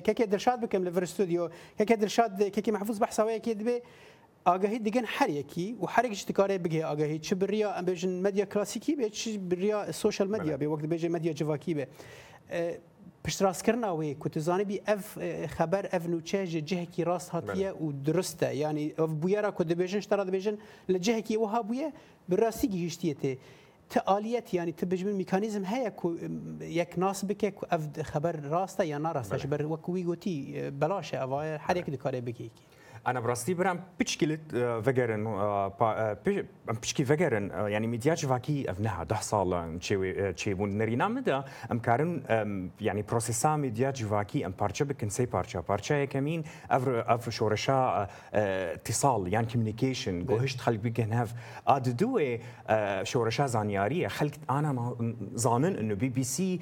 که 0.03 0.13
که 0.17 0.25
درشاد 0.25 0.61
بکم 0.61 0.83
لفر 0.83 1.01
استودیو 1.01 1.50
که 1.77 1.85
که 1.85 1.95
درشاد 1.95 2.50
که 2.51 2.61
که 2.61 2.71
محفوظ 2.71 3.01
بحثا 3.01 3.25
وی 3.25 3.39
که 3.39 3.53
دبه 3.55 3.81
آگاهی 4.45 4.79
دیگه 4.79 5.03
هر 5.05 5.29
یکی 5.29 5.77
و 5.81 5.86
هر 5.86 6.05
یکیش 6.05 6.31
کاره 6.31 6.57
بگه 6.57 6.86
آگاهی 6.86 7.19
چه 7.19 7.36
بریا 7.36 7.74
ام 7.77 7.86
بیژن 7.86 8.21
مدیا 8.21 8.45
کلاسیکی 8.45 8.95
به 8.95 9.10
چه 9.10 9.38
بریا 9.38 9.91
سوشال 9.91 10.27
مدیا 10.29 10.57
به 10.57 10.67
وقت 10.67 10.86
بیژن 10.86 11.07
مدیا 11.07 11.33
جواکی 11.33 11.74
به 11.74 11.88
پشت 13.25 13.41
راست 13.41 13.63
کردن 13.63 13.83
اوی 13.83 14.17
کتزانی 14.19 14.63
بی 14.63 14.81
اف 14.88 15.19
خبر 15.45 15.89
اف 15.93 16.05
نوچه 16.10 16.48
جه 16.48 16.86
کی 16.86 17.03
راست 17.03 17.29
هاتیه 17.29 17.71
و 17.71 17.91
درسته 17.91 18.55
یعنی 18.55 18.93
اف 18.98 19.10
بویرا 19.10 19.51
کد 19.51 19.74
بیژن 19.74 20.00
شترا 20.00 20.24
بیژن 20.24 20.57
لجه 20.89 21.21
کی 21.21 21.38
وها 21.38 21.62
بویه 21.62 21.93
براستی 22.29 22.67
گیشتیه 22.67 23.13
ته 23.13 23.38
تعالیت 23.89 24.53
یعنی 24.53 24.71
تو 24.71 24.86
بجمن 24.86 25.21
مکانیزم 25.21 25.65
هیا 25.65 25.89
کو 25.89 26.15
یک 26.62 26.91
ناس 26.98 27.25
بکه 27.25 27.51
کو 27.51 27.65
اف 27.69 28.01
خبر 28.01 28.31
راسته 28.31 28.88
یا 28.88 28.98
ناراسته 28.98 29.48
بر 29.48 29.65
وکوی 29.65 30.03
گوتی 30.03 30.62
بلاشه 30.79 31.21
اوای 31.24 31.50
هر 31.55 31.77
یک 31.77 31.86
دکاره 31.86 32.21
بکی 32.21 32.51
انا 33.08 33.20
براستي 33.20 33.53
برام 33.53 33.79
پچکی 34.01 34.25
لت 34.25 34.39
وگرن 34.86 35.24
پچکی 36.81 37.03
وگرن 37.03 37.50
یعنی 37.72 37.88
میدیاج 37.88 38.25
واکی 38.25 38.67
اف 38.70 38.81
ده 38.81 39.22
سال 39.22 39.79
چه 39.79 40.34
چه 40.36 40.53
بون 40.55 40.70
نرینا 40.77 41.08
مدا 41.08 41.43
ام 41.72 41.79
كارن 41.79 42.72
يعني 42.81 43.01
بروسيسا 43.01 43.55
میدیاج 43.58 44.05
واکی 44.10 44.43
ام 44.46 44.51
پارچه 44.53 44.84
بکن 44.86 45.10
سی 45.10 45.25
پارچه 45.25 45.60
پارچه 45.60 46.05
كمين 46.08 46.43
افر 46.72 47.03
افر 47.08 47.31
شورشا 47.31 47.74
آه، 47.89 48.08
آه، 48.34 48.72
اتصال 48.74 49.34
يعني 49.34 49.48
كوميونيكيشن 49.48 50.25
گوهشت 50.25 50.60
خلق 50.60 50.79
بگن 50.84 51.13
هاف 51.13 51.34
اد 51.67 51.98
دوي 51.98 52.39
آه، 52.67 53.03
شورشا 53.03 53.48
زانیاری 53.48 54.08
خلق 54.10 54.31
انا 54.51 54.96
زانن 55.34 55.75
انه 55.75 55.93
بي 55.93 56.10
بي 56.10 56.24
سي 56.24 56.60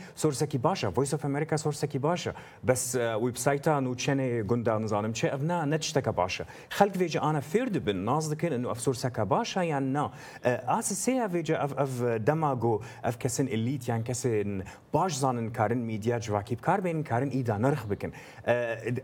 كي 0.50 0.58
باشا 0.58 0.90
فويس 0.90 1.14
اوف 1.14 1.26
امريكا 1.26 1.56
كي 1.86 1.98
باشا 1.98 2.34
بس 2.64 2.96
ويب 2.96 3.38
سايتا 3.38 3.80
نو 3.80 3.94
تشيني 3.94 4.42
قندا 4.42 4.78
نزانم 4.78 5.14
شي 5.14 5.28
افنا 5.36 5.66
نتشتكى 5.66 6.12
باشا 6.12 6.29
باشا 6.30 6.46
خلق 6.70 6.92
فيجا 6.98 7.22
انا 7.22 7.40
فير 7.40 7.68
دبن 7.68 7.96
ناز 7.96 8.28
دكن 8.28 8.54
انه 8.54 8.72
اف 8.72 8.80
سورسكا 8.80 9.24
باشا 9.24 9.60
يعني 9.60 9.86
نا 9.86 10.12
اساسيا 10.46 11.28
فيجا 11.28 11.64
اف 11.66 11.74
اف 11.74 12.02
دماغو 12.04 12.82
اف 13.04 13.16
كسن 13.18 13.46
اليت 13.48 13.90
يعني 13.90 14.04
كسن 14.04 14.64
باش 14.94 15.14
زانن 15.16 15.50
كارن 15.50 15.78
ميديا 15.78 16.18
جواكي 16.18 16.56
بكار 16.56 16.82
بين 16.82 17.04
كارن 17.04 17.28
ايدا 17.28 17.58
نرخ 17.58 17.86
بكن 17.86 18.12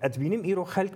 ادبينم 0.04 0.44
ايرو 0.44 0.64
خلق 0.64 0.92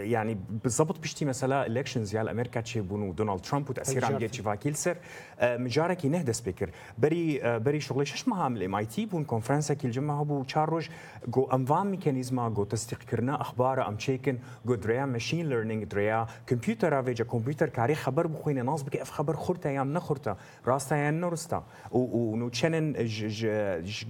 يعني 0.00 0.38
بالضبط 0.62 1.00
بيشتي 1.00 1.24
مثلا 1.24 1.66
الكشنز 1.66 2.14
يال 2.16 2.28
امريكا 2.28 2.60
تشيبون 2.60 3.14
دونالد 3.14 3.40
ترامب 3.40 3.70
وتاثير 3.70 4.04
عم 4.04 4.22
يتشيفا 4.22 4.54
كيلسر 4.54 4.96
آه، 5.40 5.56
مجارة 5.56 5.94
كي 5.94 6.08
نهدى 6.08 6.32
سبيكر 6.32 6.70
بري 6.98 7.42
آه، 7.42 7.58
بري 7.58 7.80
شغلي 7.80 8.04
شش 8.06 8.28
مهام 8.28 8.56
الام 8.56 8.74
اي 8.74 8.86
تي 8.86 9.06
بون 9.06 9.24
كونفرنسا 9.24 9.74
كي 9.74 9.86
الجمعه 9.86 10.24
بو 10.24 10.42
تشارج 10.44 10.88
جو 11.28 11.44
انفام 11.44 11.90
ميكانيزما 11.90 12.48
جو 12.48 12.64
تصديق 12.64 12.98
كرنا 12.98 13.40
اخبار 13.40 13.88
ام 13.88 13.96
تشيكن 13.96 14.38
جو 14.66 14.74
دريا 14.74 15.06
ماشين 15.06 15.48
ليرنينج 15.48 15.84
دريا 15.84 16.26
كمبيوتر 16.46 17.00
افيجا 17.00 17.24
كمبيوتر 17.24 17.68
كاري 17.68 17.94
خبر 17.94 18.26
بخوين 18.26 18.66
ناس 18.66 18.82
بك 18.82 18.96
اف 18.96 19.10
خبر 19.10 19.36
خورتا 19.36 19.70
يام 19.70 19.92
نخورتا 19.94 20.36
راستا 20.66 20.96
يا 20.96 21.10
نورستا 21.10 21.62
ونوتشنن 21.90 22.92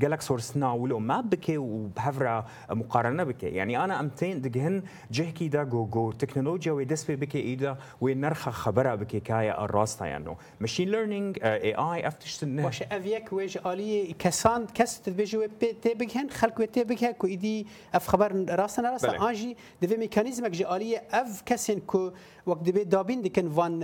جالك 0.01 0.21
سورسنا 0.21 0.73
ولو 0.73 0.99
ما 0.99 1.21
بكي 1.21 1.59
وبهفرا 1.59 2.47
مقارنه 2.71 3.25
بكي 3.25 3.47
يعني 3.47 3.85
انا 3.85 4.01
امتين 4.01 4.41
دجهن 4.41 4.83
جهكي 5.11 5.49
دا 5.49 5.63
جو 5.63 5.78
گۆگۆ 5.79 6.05
تەکنەلۆجیەوەی 6.23 6.89
دەست 6.93 7.05
پێ 7.09 7.15
بکە 7.23 7.35
ئیدا 7.49 7.73
وێ 8.03 8.13
نرخە 8.23 8.51
خبرە 8.63 8.93
بکێکایە 9.01 9.55
ئاڕاستایان 9.61 10.25
و 10.31 10.35
مشین 10.63 10.89
لەرننگ 10.93 11.33
AI 11.73 11.99
ئەفتشتن 12.07 12.51
باشە 12.71 12.85
ئەڤەک 12.93 13.27
وێژ 13.37 13.53
عالی 13.65 14.17
کەسان 14.25 14.63
کەس 14.79 14.93
بێژێ 15.19 15.41
تێ 15.83 15.93
بگەن 16.01 16.27
خەکوێ 16.39 16.67
تێ 16.75 16.83
بکە 16.91 17.11
و 17.25 17.27
ئیدی 17.33 17.59
ئەف 17.95 18.05
خبەر 18.11 18.31
ڕاستە 18.59 18.81
ناڕاستە 18.85 19.17
ئاژی 19.23 19.53
دەبێ 19.83 19.97
مکانیزمێک 20.05 20.55
ژ 20.55 20.61
عالیە 20.71 21.01
ئەف 21.15 21.31
کەسێن 21.49 21.81
کو 21.91 22.03
وەک 22.49 22.61
دەبێت 22.69 22.87
دابین 22.95 23.21
دکن 23.27 23.47
وان 23.57 23.75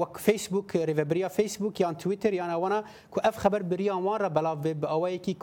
وەک 0.00 0.14
فیسبوک 0.26 0.68
ڕێبریا 0.88 1.28
فیسبوک 1.36 1.74
یان 1.80 1.94
تویتر 2.02 2.32
یان 2.40 2.50
ئەوانە 2.54 2.80
کو 3.12 3.18
ئەف 3.26 3.36
خبەر 3.42 3.62
بریان 3.70 4.00
وانە 4.06 4.28
بەلاو 4.36 4.56
بێ 4.62 4.72
بە 4.80 4.86
ئەوەیەکی 4.92 5.34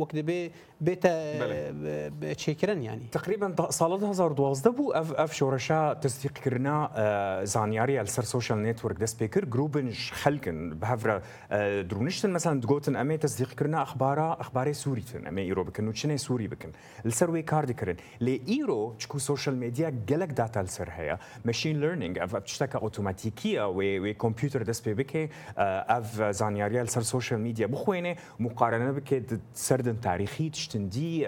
وەک 0.00 0.10
دەبێ 0.18 0.40
بتا 0.86 2.34
چی 2.34 2.54
کردن 2.54 2.82
یعنی 2.82 3.08
تقریبا 3.12 3.70
سال 3.70 3.98
2012 4.00 4.70
بو 4.70 4.92
اف 4.94 5.12
اف 5.18 5.34
شورشا 5.34 5.94
تصديق 5.94 6.32
كرنا 6.32 6.86
آه، 6.94 7.44
زانياري 7.44 7.98
على 7.98 8.06
سر 8.06 8.22
سوشيال 8.22 8.62
نتورك 8.62 8.96
دست 8.96 9.18
پیکر 9.22 9.44
گروبنش 9.44 10.12
خلكن 10.12 10.74
به 10.80 10.86
هفر 10.86 11.22
آه، 11.52 11.82
درونشتن 11.82 12.30
مثلا 12.30 12.60
دغوتن 12.60 12.96
امي 12.96 13.16
تصديق 13.18 13.48
كرنا 13.50 13.82
اخبارا 13.82 14.36
اخبار 14.40 14.72
سوري 14.72 15.00
تن 15.00 15.26
امي 15.26 15.42
ايرو 15.42 15.64
بكن 15.64 15.88
و 15.88 16.16
سوري 16.16 16.48
بكن 16.48 16.68
بکن 16.70 16.78
السر 17.06 17.30
وی 17.30 17.42
کار 17.42 17.64
دکرن 17.64 17.96
لی 18.20 18.40
ایرو 18.48 18.94
چکو 18.98 19.18
سوشال 19.18 19.54
میدیا 19.54 19.90
گلک 20.08 20.32
داتا 20.36 20.60
السر 20.60 20.88
هيا 20.90 21.18
ماشين 21.44 21.80
ليرنينج 21.80 22.18
اف 22.18 22.36
بتشتكى 22.36 22.78
اوتوماتيكيه 22.78 23.68
وي 23.68 23.98
وي 24.00 24.14
كمبيوتر 24.14 24.62
دست 24.62 24.88
بك 24.88 25.16
آه، 25.16 25.28
اف 25.98 26.22
زانياري 26.22 26.78
على 26.78 26.84
السر 26.86 27.02
سوشيال 27.02 27.40
ميديا 27.40 27.66
بخوينه 27.66 28.16
مقارنه 28.38 28.90
بك 28.92 29.22
سردن 29.54 30.00
تاريخي 30.00 30.50
تشت 30.50 30.71
دي 30.76 31.26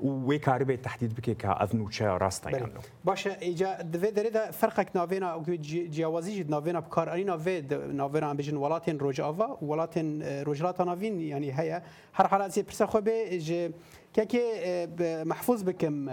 و 0.00 0.38
کاری 0.44 0.64
به 0.64 0.76
تهدید 0.76 1.12
بکې 1.14 1.30
کا 1.42 1.52
از 1.52 1.76
نوچه 1.76 2.02
راستا 2.18 2.50
یانو 2.50 2.66
باشه 3.04 3.36
ایجا 3.40 3.74
د 3.82 3.94
وی 3.96 4.10
درې 4.10 4.50
فرقک 4.50 4.88
ناوینا 4.96 5.30
او 5.32 5.42
جیاوازی 5.90 6.42
جد 6.44 6.50
ناوینا 6.50 6.80
بکار 6.80 7.08
ارینا 7.08 7.36
و 7.36 7.60
ناوینا 7.92 8.30
امبیشن 8.30 8.56
ولاتن 8.56 8.98
روجاوا 8.98 9.58
ولاتن 9.64 10.22
روجلاتا 10.44 10.84
ناوین 10.84 11.20
یعنی 11.20 11.50
هيا 11.50 11.80
هر 12.14 12.26
حالات 12.26 12.50
سی 12.50 12.62
پرسه 12.62 12.86
خو 12.86 13.00
به 13.00 13.72
که 14.14 14.88
محفوظ 15.26 15.64
بکم 15.64 16.06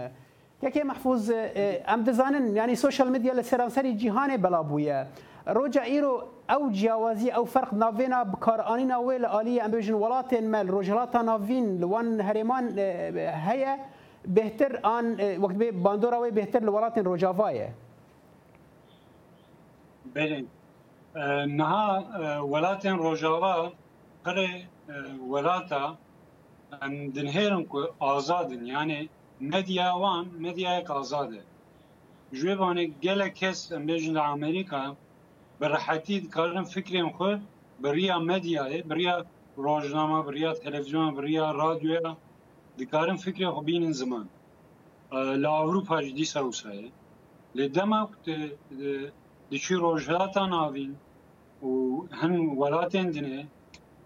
که 0.72 0.84
محفوظ 0.84 1.30
ام 1.86 2.04
دزانن 2.04 2.56
یعنی 2.56 2.74
سوشال 2.74 3.08
مدیا 3.12 3.32
لسرانسری 3.32 3.94
جهان 3.96 4.36
بلا 4.36 4.62
بویه 4.62 5.06
روجا 5.46 5.82
ایرو 5.82 6.22
او 6.48 6.70
جیاوازی 6.72 7.30
او 7.30 7.44
فرق 7.44 7.74
ناوینا 7.74 8.24
بکار 8.24 8.60
آنینا 8.60 8.98
ویل 9.02 9.24
آلی 9.24 9.60
ام 9.60 9.70
بیجن 9.70 9.94
ولاتن 9.94 10.44
مل 10.46 10.66
رجلاتا 10.70 11.22
ناوین 11.22 11.66
لوان 11.80 12.20
هریمان 12.20 12.78
هیا 13.48 13.74
بهتر 14.24 14.80
آن 14.82 15.06
وقت 15.38 15.54
به 15.56 15.70
باندورا 15.72 16.20
وی 16.20 16.30
بهتر 16.30 16.60
لولاتن 16.60 17.04
رجاوایه 17.06 17.74
بله 20.14 20.44
نها 21.58 21.90
ولاتن 22.52 22.96
رجاوا 22.98 23.54
قره 24.24 24.52
ولاتا 25.30 25.96
ان 26.82 27.10
دنهرن 27.10 27.64
کو 27.64 27.80
آزادن 28.00 28.66
یعنی 28.66 29.08
مدیا 29.40 29.88
وان 30.02 30.24
مدیا 30.40 30.72
آزاده 31.00 31.40
جوانه 32.32 32.84
گله 33.04 33.28
کس 33.40 33.72
بیجن 33.72 34.16
امریکا 34.16 34.84
به 35.64 35.68
راحتی 35.68 36.20
کارن 36.20 36.62
فکریم 36.64 37.08
خود 37.16 37.40
بریا 37.82 38.18
مدیاه 38.30 38.72
بریا 38.90 39.14
روزنامه 39.56 40.18
بریا 40.26 40.52
تلویزیون 40.62 41.10
بریا 41.16 41.46
رادیو 41.60 42.00
دکارن 42.78 43.16
فکری 43.24 43.46
خو 43.54 43.60
بین 43.68 43.84
زمان 44.00 44.26
لا 45.44 45.52
اروپا 45.64 45.96
جدی 46.06 46.24
سوسایه 46.34 46.90
لدما 47.58 48.00
د 49.50 49.52
چی 49.64 49.74
ناوین 50.54 50.92
و 51.66 52.04
هن 52.20 52.32
ولاتن 52.62 53.06
دنه 53.14 53.40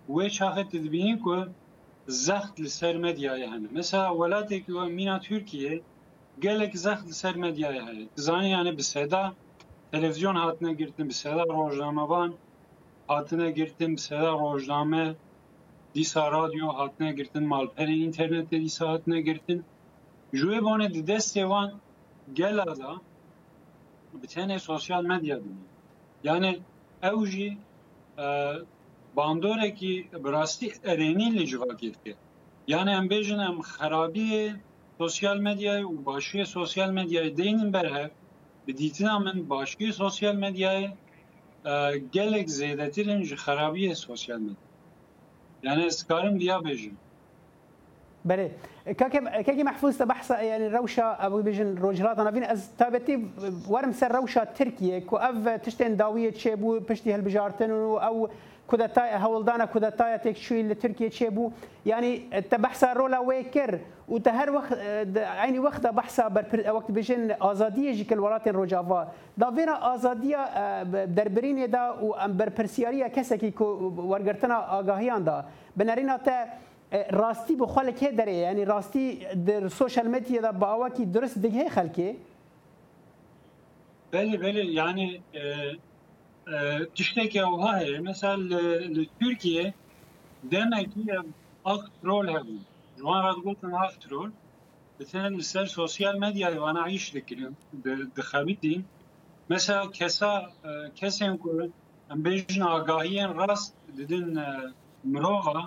و 0.08 0.28
چاخه 0.36 0.62
دبین 0.72 1.10
کو 1.24 1.34
زخت 2.26 2.54
لسر 2.64 2.94
مدیای 3.04 3.42
هن 3.52 3.62
مثلا 3.78 4.08
ولاتی 4.20 4.58
که 4.64 4.72
مینا 4.98 5.16
ترکیه 5.26 5.72
گلک 6.42 6.72
زخت 6.86 7.04
لسر 7.10 7.34
مدیای 7.44 7.78
هن 7.86 7.98
زانی 8.24 8.48
یعنی 8.50 8.72
به 8.78 8.82
Televizyon 9.92 10.34
hatına 10.34 10.72
girdim, 10.72 11.08
هاتنه 11.08 11.10
گرتم 11.10 11.10
سەدا 11.22 11.44
ڕۆژنامەوان 11.58 12.30
هاتنە 13.12 13.48
گرتم 13.58 13.92
سەدا 14.06 14.32
ڕۆژنامە 14.44 15.04
دیسا 15.94 16.22
رادیۆ 16.36 16.66
هاتنە 16.78 17.08
گرتن 17.18 17.44
مالپەری 17.52 17.94
ئینتەرنێتە 18.02 18.56
دیسا 18.64 18.84
هاتنە 18.92 19.18
گرتن 19.28 19.60
ژێ 20.38 20.58
بۆنێ 20.66 20.86
di 20.94 21.00
destêwan 21.12 21.68
gela 22.38 22.66
da 22.80 22.92
bitênê 24.22 24.58
sosyal 24.68 25.02
medya 25.12 25.36
dibin 25.42 25.66
yani 26.28 26.52
ew 27.08 27.20
jî 27.32 27.48
e, 28.24 28.26
bandoreki 29.16 29.92
birastî 30.24 30.66
erênî 30.92 31.28
li 31.38 31.44
civakê 31.50 31.88
dike 31.94 32.14
yani 32.74 32.90
em 32.98 33.06
bêjin 33.12 33.40
sosyal 35.00 35.38
medyayê 35.48 35.84
û 35.92 36.46
sosyal 36.56 36.90
medyayê 36.98 37.36
deynin 37.36 37.72
berhev 37.76 38.10
بدیتنا 38.68 39.18
من 39.18 39.42
باشکی 39.42 39.92
سوسیال 39.92 40.36
مدیای 40.44 40.84
اه، 41.64 41.98
گلک 42.14 42.46
زیدترین 42.58 43.20
جی 43.28 43.36
خرابی 43.44 43.84
سوسیال 44.04 44.40
مدیا 44.46 44.56
یعنی 45.66 45.82
اسکارم 45.90 46.34
دیا 46.38 46.56
بیجن 46.60 46.92
بله 48.24 48.44
كاكي 49.42 49.62
محفوظ 49.62 49.98
تبحث 49.98 50.30
يعني 50.30 50.66
الروشة 50.66 51.02
أبو 51.02 51.40
بیجن 51.42 51.74
روجرات 51.78 52.18
أنا 52.18 52.30
فين 52.30 52.44
أز 52.44 52.68
تابتی 52.78 53.28
ورم 53.70 53.92
سر 53.92 54.12
روشة 54.16 54.44
ترکیه 54.44 54.98
کو 54.98 55.16
أف 55.16 55.34
تشتن 55.34 55.42
داویه 55.44 55.60
تشتين 55.62 55.96
داوية 55.96 56.32
شيبو 56.34 56.78
بشتي 56.78 57.12
هالبجارتن 57.14 57.70
أو 57.70 58.28
کودتای 58.68 59.10
هولدانه 59.10 59.64
کودتای 59.66 60.16
تک 60.18 60.36
شوی 60.38 60.62
ل 60.62 60.74
ترکیه 60.74 61.10
چه 61.10 61.30
بو 61.30 61.52
یعنی 61.86 62.28
ته 62.50 62.56
بحثا 62.58 62.92
رولا 62.92 63.24
وی 63.24 63.44
کر 63.44 63.80
او 64.08 64.18
ته 64.18 64.32
هر 64.32 64.50
وخت 64.50 64.72
عین 65.42 65.58
وخت 65.58 65.86
بحثا 65.86 66.28
بر 66.28 66.46
وقت 66.74 66.90
بجن 66.90 67.34
ازادی 67.42 68.02
جکل 68.04 68.18
ولات 68.18 68.48
روجاوا 68.48 69.04
دا 69.40 69.50
ویرا 69.56 69.76
ازادی 69.94 70.32
دربرین 71.16 71.66
دا 71.66 71.78
او 72.00 72.16
امبر 72.20 72.48
پرسیاری 72.48 73.08
کسه 73.10 73.38
کی 73.38 73.50
کو 73.50 73.66
ورګرتنه 74.10 74.54
آگاهیان 74.82 75.24
دا 75.24 75.44
بنرینا 75.76 76.16
ته 76.16 76.36
راستی 77.10 77.56
به 77.56 77.66
خلک 77.66 78.04
دره 78.18 78.32
یعنی 78.32 78.64
راستی 78.64 79.26
در 79.46 79.68
سوشال 79.68 80.08
مدیا 80.08 80.40
دا 80.40 80.52
باوا 80.52 80.88
کی 80.88 81.04
درست 81.04 81.38
دیگه 81.38 81.68
خلکه 81.68 82.16
بله 84.12 84.36
بله 84.36 84.64
یعنی 84.64 85.22
tiştekî 86.94 87.38
wiha 87.54 87.78
heye 87.80 87.98
mesela 88.00 88.36
li, 88.38 88.48
turkiye 88.48 89.08
Tirkiye 89.18 89.74
demekî 90.50 91.16
ak 91.64 91.82
trol 92.02 92.26
hebû 92.34 92.54
ji 92.96 93.02
wan 93.08 93.22
re 93.26 93.32
digotin 93.36 93.70
ak 93.72 94.00
trol 94.00 94.30
ditenin 94.98 95.38
li 95.38 95.42
ser 95.52 95.66
sosyal 95.78 96.14
medyayê 96.22 96.58
wana 96.66 96.82
îş 96.96 97.14
dikirin 97.14 97.56
dixebitîn 98.16 98.84
mesela 99.48 99.90
kesa 99.90 100.30
kesên 100.98 101.38
ku 101.38 101.48
em 102.12 102.18
bêjin 102.26 102.62
agahiyên 102.76 103.30
rast 103.48 103.74
didin 103.96 104.26
mirova 105.12 105.58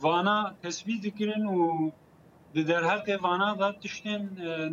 vana 0.00 0.54
tespî 0.62 1.02
dikirin 1.02 1.44
û 1.58 1.90
di 2.54 2.62
derhetê 2.70 3.22
vana 3.22 3.58
da 3.58 3.68
tiştên 3.82 4.20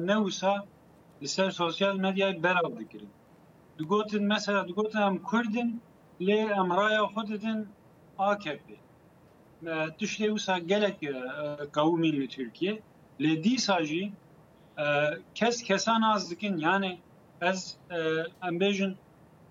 newsa 0.10 0.54
li 1.22 1.28
ser 1.28 1.52
sosyal 1.52 1.96
medyayê 2.06 2.44
berav 2.44 2.72
dikirin 2.80 3.10
دقوتن 3.80 4.24
مثلا 4.34 4.60
دقوتن 4.70 5.00
هم 5.08 5.16
كردن 5.30 5.70
لي 6.28 6.40
ام 6.62 6.70
رايا 6.80 7.04
خددن 7.16 7.60
AKP. 8.20 8.76
Düşle 10.00 10.32
usa 10.32 10.58
gelek 10.58 11.04
e, 11.04 11.14
kavmi 11.72 12.12
li 12.12 12.28
Türkiye. 12.28 12.80
Le 13.22 13.44
disajı 13.44 14.06
e, 14.06 14.06
kes 15.36 15.64
kesan 15.64 16.02
azdıkın 16.02 16.58
yani 16.58 17.00
ez 17.42 17.78
e, 17.92 17.98
embejin 18.48 18.96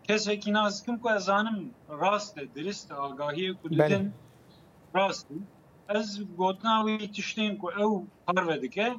kes 0.09 0.29
ekin 0.29 0.55
azdıkın 0.55 0.99
ku 0.99 1.11
ezanım 1.15 1.71
rast 2.01 2.37
dirist 2.55 2.93
agahiye 2.93 3.53
kududin 3.63 4.13
rast. 4.97 5.27
Ez 5.89 6.21
gotna 6.37 6.87
ve 6.87 6.99
tişteyin 6.99 7.57
ku 7.57 7.71
ev 7.73 8.03
parvedike. 8.35 8.95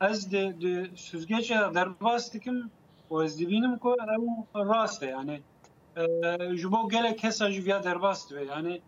Ez 0.00 0.32
de, 0.32 0.56
de 0.60 0.90
süzgeçe 0.96 1.58
derbas 1.74 2.34
dikim 2.34 2.70
v 3.12 3.36
dibinim 3.38 3.78
ko 3.78 3.94
ew 4.00 4.68
rast 4.68 5.02
e 5.02 5.06
yani 5.06 5.42
ji 6.56 6.68
bo 6.72 6.88
gelek 6.88 7.22
hesa 7.24 7.50
ji 7.50 7.60
viya 7.64 7.82
derbas 7.84 8.28
dibe 8.30 8.44
yani 8.44 8.80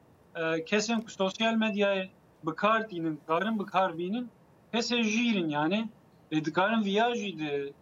kesên 0.67 1.01
ku 1.03 1.11
sosyal 1.11 1.55
medyayê 1.57 2.09
bikar 2.45 2.89
dînin 2.91 3.21
karin 3.27 3.59
bikar 3.59 3.99
bînin 3.99 4.29
hesê 4.73 5.03
jîrin 5.03 5.49
yani 5.49 5.89
dikarin 6.31 6.85
viya 6.85 7.09
jî 7.15 7.39
di 7.39 7.75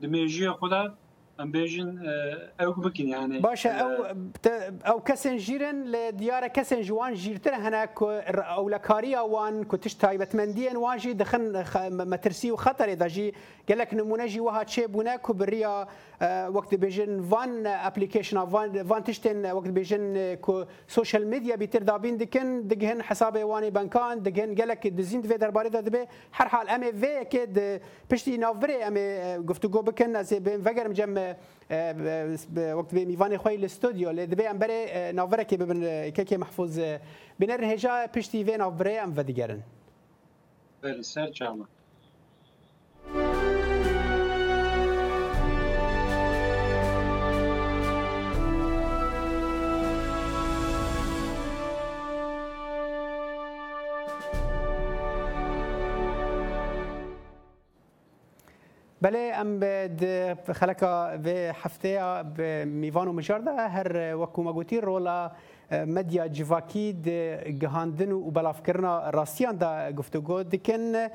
di 0.00 0.06
ئەم 1.42 1.50
بێژن 1.54 1.90
ئەو 2.60 2.70
بکەین 2.86 3.08
یانێ 3.14 3.38
باشە 3.46 3.70
ئەو 4.88 4.98
کەسێن 5.08 5.36
ژیرن 5.46 5.76
لە 5.92 6.02
دیارە 6.20 6.48
کەسێن 6.58 6.80
جوان 6.88 7.12
ژیرتر 7.22 7.54
هەنا 7.64 7.82
ئەو 8.56 8.64
لە 8.74 8.78
کاریاوان 8.86 9.56
کوتش 9.70 9.94
تایبەتمەندیان 10.02 10.76
واژی 10.84 11.14
دەخن 11.20 11.44
مەترسی 12.12 12.50
و 12.50 12.56
خەتەرێ 12.64 12.96
دەژی 13.02 13.28
گەلک 13.68 13.90
نمونەژی 14.00 14.40
وها 14.46 14.62
چێ 14.72 14.82
بوونە 14.92 15.14
کوبریا 15.26 15.78
وەکت 16.54 16.72
بێژن 16.84 17.12
وان 17.30 17.52
ئەپلیکیشنا 17.86 18.42
وان 18.90 19.02
تشتێن 19.08 19.38
وەکت 19.56 19.72
بێژن 19.78 20.04
سوشل 20.94 21.24
میدیا 21.32 21.54
بیتر 21.62 21.82
دابین 21.90 22.14
دکن 22.22 22.48
دگهن 22.70 22.98
حسابێ 23.08 23.42
وانی 23.50 23.70
بنکان 23.76 24.16
دگەن 24.26 24.50
گەلک 24.60 24.82
دزیند 24.98 25.24
vê 25.30 25.36
derbarê 25.42 25.70
de 25.74 25.80
dibe 25.86 26.00
herhal 26.38 26.66
em 26.74 26.82
ê 26.90 26.90
vê 27.02 27.12
yekê 27.20 27.42
piştî 28.10 28.32
navvirê 28.44 28.76
em 28.88 28.94
ê 29.04 29.06
guftugô 29.48 29.80
bikin 29.88 30.14
ez 30.14 30.32
ê 30.36 30.38
bêm 30.46 30.60
vegerim 30.66 30.92
cem 30.98 31.14
وقت 32.74 32.94
به 32.94 33.04
میوان 33.04 33.36
خوی 33.36 33.56
لستودیو 33.56 34.10
لدبه 34.10 34.50
ام 34.50 34.58
بره 34.58 35.12
ناوره 35.14 35.44
که 35.44 35.56
ببن 35.56 36.10
که 36.10 36.24
که 36.24 36.36
محفوظ 36.38 36.80
بنر 37.38 37.64
هجا 37.64 38.06
پشتی 38.14 38.44
و 38.44 38.56
ناوره 38.56 38.92
ام 39.02 39.12
و 39.16 39.22
دیگرن 39.22 39.62
بله 40.82 41.02
سر 41.02 41.26
جامعه 41.30 41.66
بله 59.02 59.32
ام 59.40 59.60
د 59.96 60.36
خلکا 60.52 61.18
و 61.24 61.52
هفته 61.62 62.22
میوان 62.64 63.08
و 63.08 63.12
مجارده 63.12 63.50
هر 63.68 64.14
وکوما 64.16 64.52
گوتی 64.52 64.80
رولا 64.80 65.30
مدیا 65.72 66.26
جواکی 66.28 66.92
د 66.92 67.06
گهاندن 67.60 68.12
و 68.12 68.30
بلافکرنا 68.30 69.10
راستیان 69.10 69.56
دا 69.56 69.92
گفتگو 69.92 70.42
دکن 70.42 71.08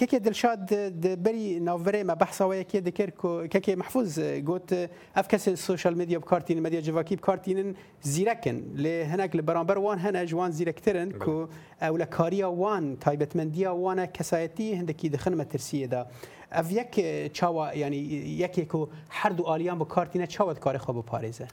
که 0.00 0.18
دلشاد 0.24 0.64
د 1.04 1.22
بری 1.22 1.60
ناوره 1.60 2.02
ما 2.04 2.14
بحثا 2.14 2.48
و 2.48 2.54
یکی 2.54 2.80
دکر 2.80 3.10
که 3.48 3.76
محفوظ 3.76 4.18
گوت 4.20 4.88
اف 5.16 5.28
کس 5.28 5.48
سوشال 5.48 5.94
مدیا 5.94 6.18
بکارتین 6.18 6.60
مدیا 6.60 6.80
جواکی 6.80 7.16
بکارتین 7.16 7.76
زیرکن 8.02 8.56
لی 8.76 9.00
هنک 9.04 9.36
لبرانبر 9.36 9.78
وان 9.78 9.98
هن 9.98 10.24
جوان 10.26 10.50
زیرکترن 10.50 11.10
که 11.18 11.46
اولا 11.82 12.04
کاریا 12.04 12.50
وان 12.52 12.96
تایبتمندیا 12.98 13.76
وان 13.76 14.06
کسایتی 14.06 14.74
هندکی 14.74 15.08
دخن 15.08 15.34
مترسیه 15.34 15.86
دا 15.86 16.06
اف 16.52 16.72
یک 16.72 17.32
چاوا 17.32 17.74
یعنی 17.74 17.96
یکی 17.96 18.64
که 18.66 18.86
هر 19.10 19.30
دو 19.30 19.46
آلیان 19.46 19.78
با 19.78 19.84
کارتینه 19.84 20.26
چاوا 20.26 20.54
کار 20.54 20.78
خواب 20.78 21.06
پارێزە 21.06 21.46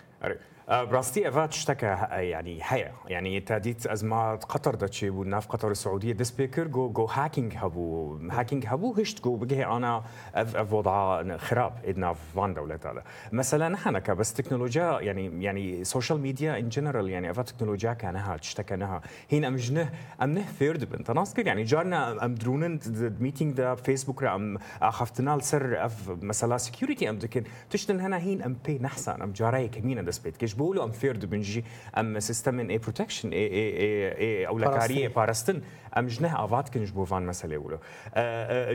آه، 0.69 0.83
براستي 0.83 1.27
اوا 1.27 1.45
تشتكى 1.45 1.85
آه، 1.85 2.15
يعني 2.19 2.59
هيا 2.63 2.91
يعني 3.07 3.39
تاديت 3.39 3.87
ازما 3.87 4.35
قطر 4.35 4.75
دتشي 4.75 5.09
وناف 5.09 5.47
قطر 5.47 5.71
السعوديه 5.71 6.13
دس 6.13 6.31
بيكر 6.31 6.67
جو 6.67 6.89
جو 6.91 7.05
هاكينج 7.05 7.53
هبو 7.57 8.17
هاكينج 8.31 8.65
هبو 8.67 8.93
هشت 8.93 9.23
جو 9.23 9.35
بجي 9.35 9.65
انا 9.65 10.03
اف 10.35 10.55
اف 10.55 10.73
وضع 10.73 11.23
خراب 11.37 11.73
ادنا 11.85 12.13
فان 12.13 12.53
دوله 12.53 12.75
تالا 12.75 13.03
مثلا 13.31 13.69
نحن 13.69 13.99
بس 14.15 14.33
تكنولوجيا 14.33 14.97
يعني 15.01 15.43
يعني 15.43 15.83
سوشيال 15.83 16.21
ميديا 16.21 16.59
ان 16.59 16.69
جنرال 16.69 17.09
يعني 17.09 17.29
اوا 17.29 17.43
تكنولوجيا 17.43 17.93
كانها 17.93 18.37
تشتكى 18.37 18.75
نها 18.75 19.01
هين 19.29 19.45
امجنه 19.45 19.89
امنه 20.21 20.41
ثيرد 20.41 20.89
بنت 20.89 21.11
ناسكر 21.11 21.47
يعني 21.47 21.63
جارنا 21.63 22.25
ام 22.25 22.35
درونن 22.35 22.79
ميتينج 23.19 23.53
دا 23.55 23.75
فيسبوك 23.75 24.23
ام 24.23 24.57
اخفتنا 24.81 25.39
سر 25.39 25.85
اف 25.85 26.09
مثلا 26.21 26.57
سكيورتي 26.57 27.09
ام 27.09 27.17
دكن 27.17 27.43
تشتن 27.69 27.99
هنا 27.99 28.17
هين 28.17 28.41
ام 28.41 28.57
بي 28.65 28.79
نحسن 28.79 29.21
ام 29.21 29.31
جاري 29.31 29.67
كمين 29.67 29.99
spet. 30.15 30.37
Kiex 30.39 30.55
bulu 30.59 30.81
għam 30.83 30.93
firdu 30.97 31.27
binġi 31.31 31.63
għam 31.97 32.15
sistem 32.23 32.61
minn 32.61 32.71
protection 32.83 33.33
għaw 33.33 34.61
la 34.61 34.71
karije 34.75 35.11
parastin 35.13 35.61
għam 35.87 36.09
ġneħ 36.13 36.37
għavat 36.37 36.71
kien 36.73 36.85
ġbu 36.89 37.05
van 37.09 37.25
masal 37.27 37.53
ewlu. 37.57 37.79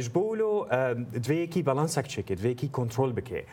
ġbulu 0.08 0.48
dvejki 1.14 1.62
balansak 1.66 2.08
ċekki, 2.10 2.36
dvejki 2.40 2.68
kontrol 2.74 3.12
bike. 3.14 3.44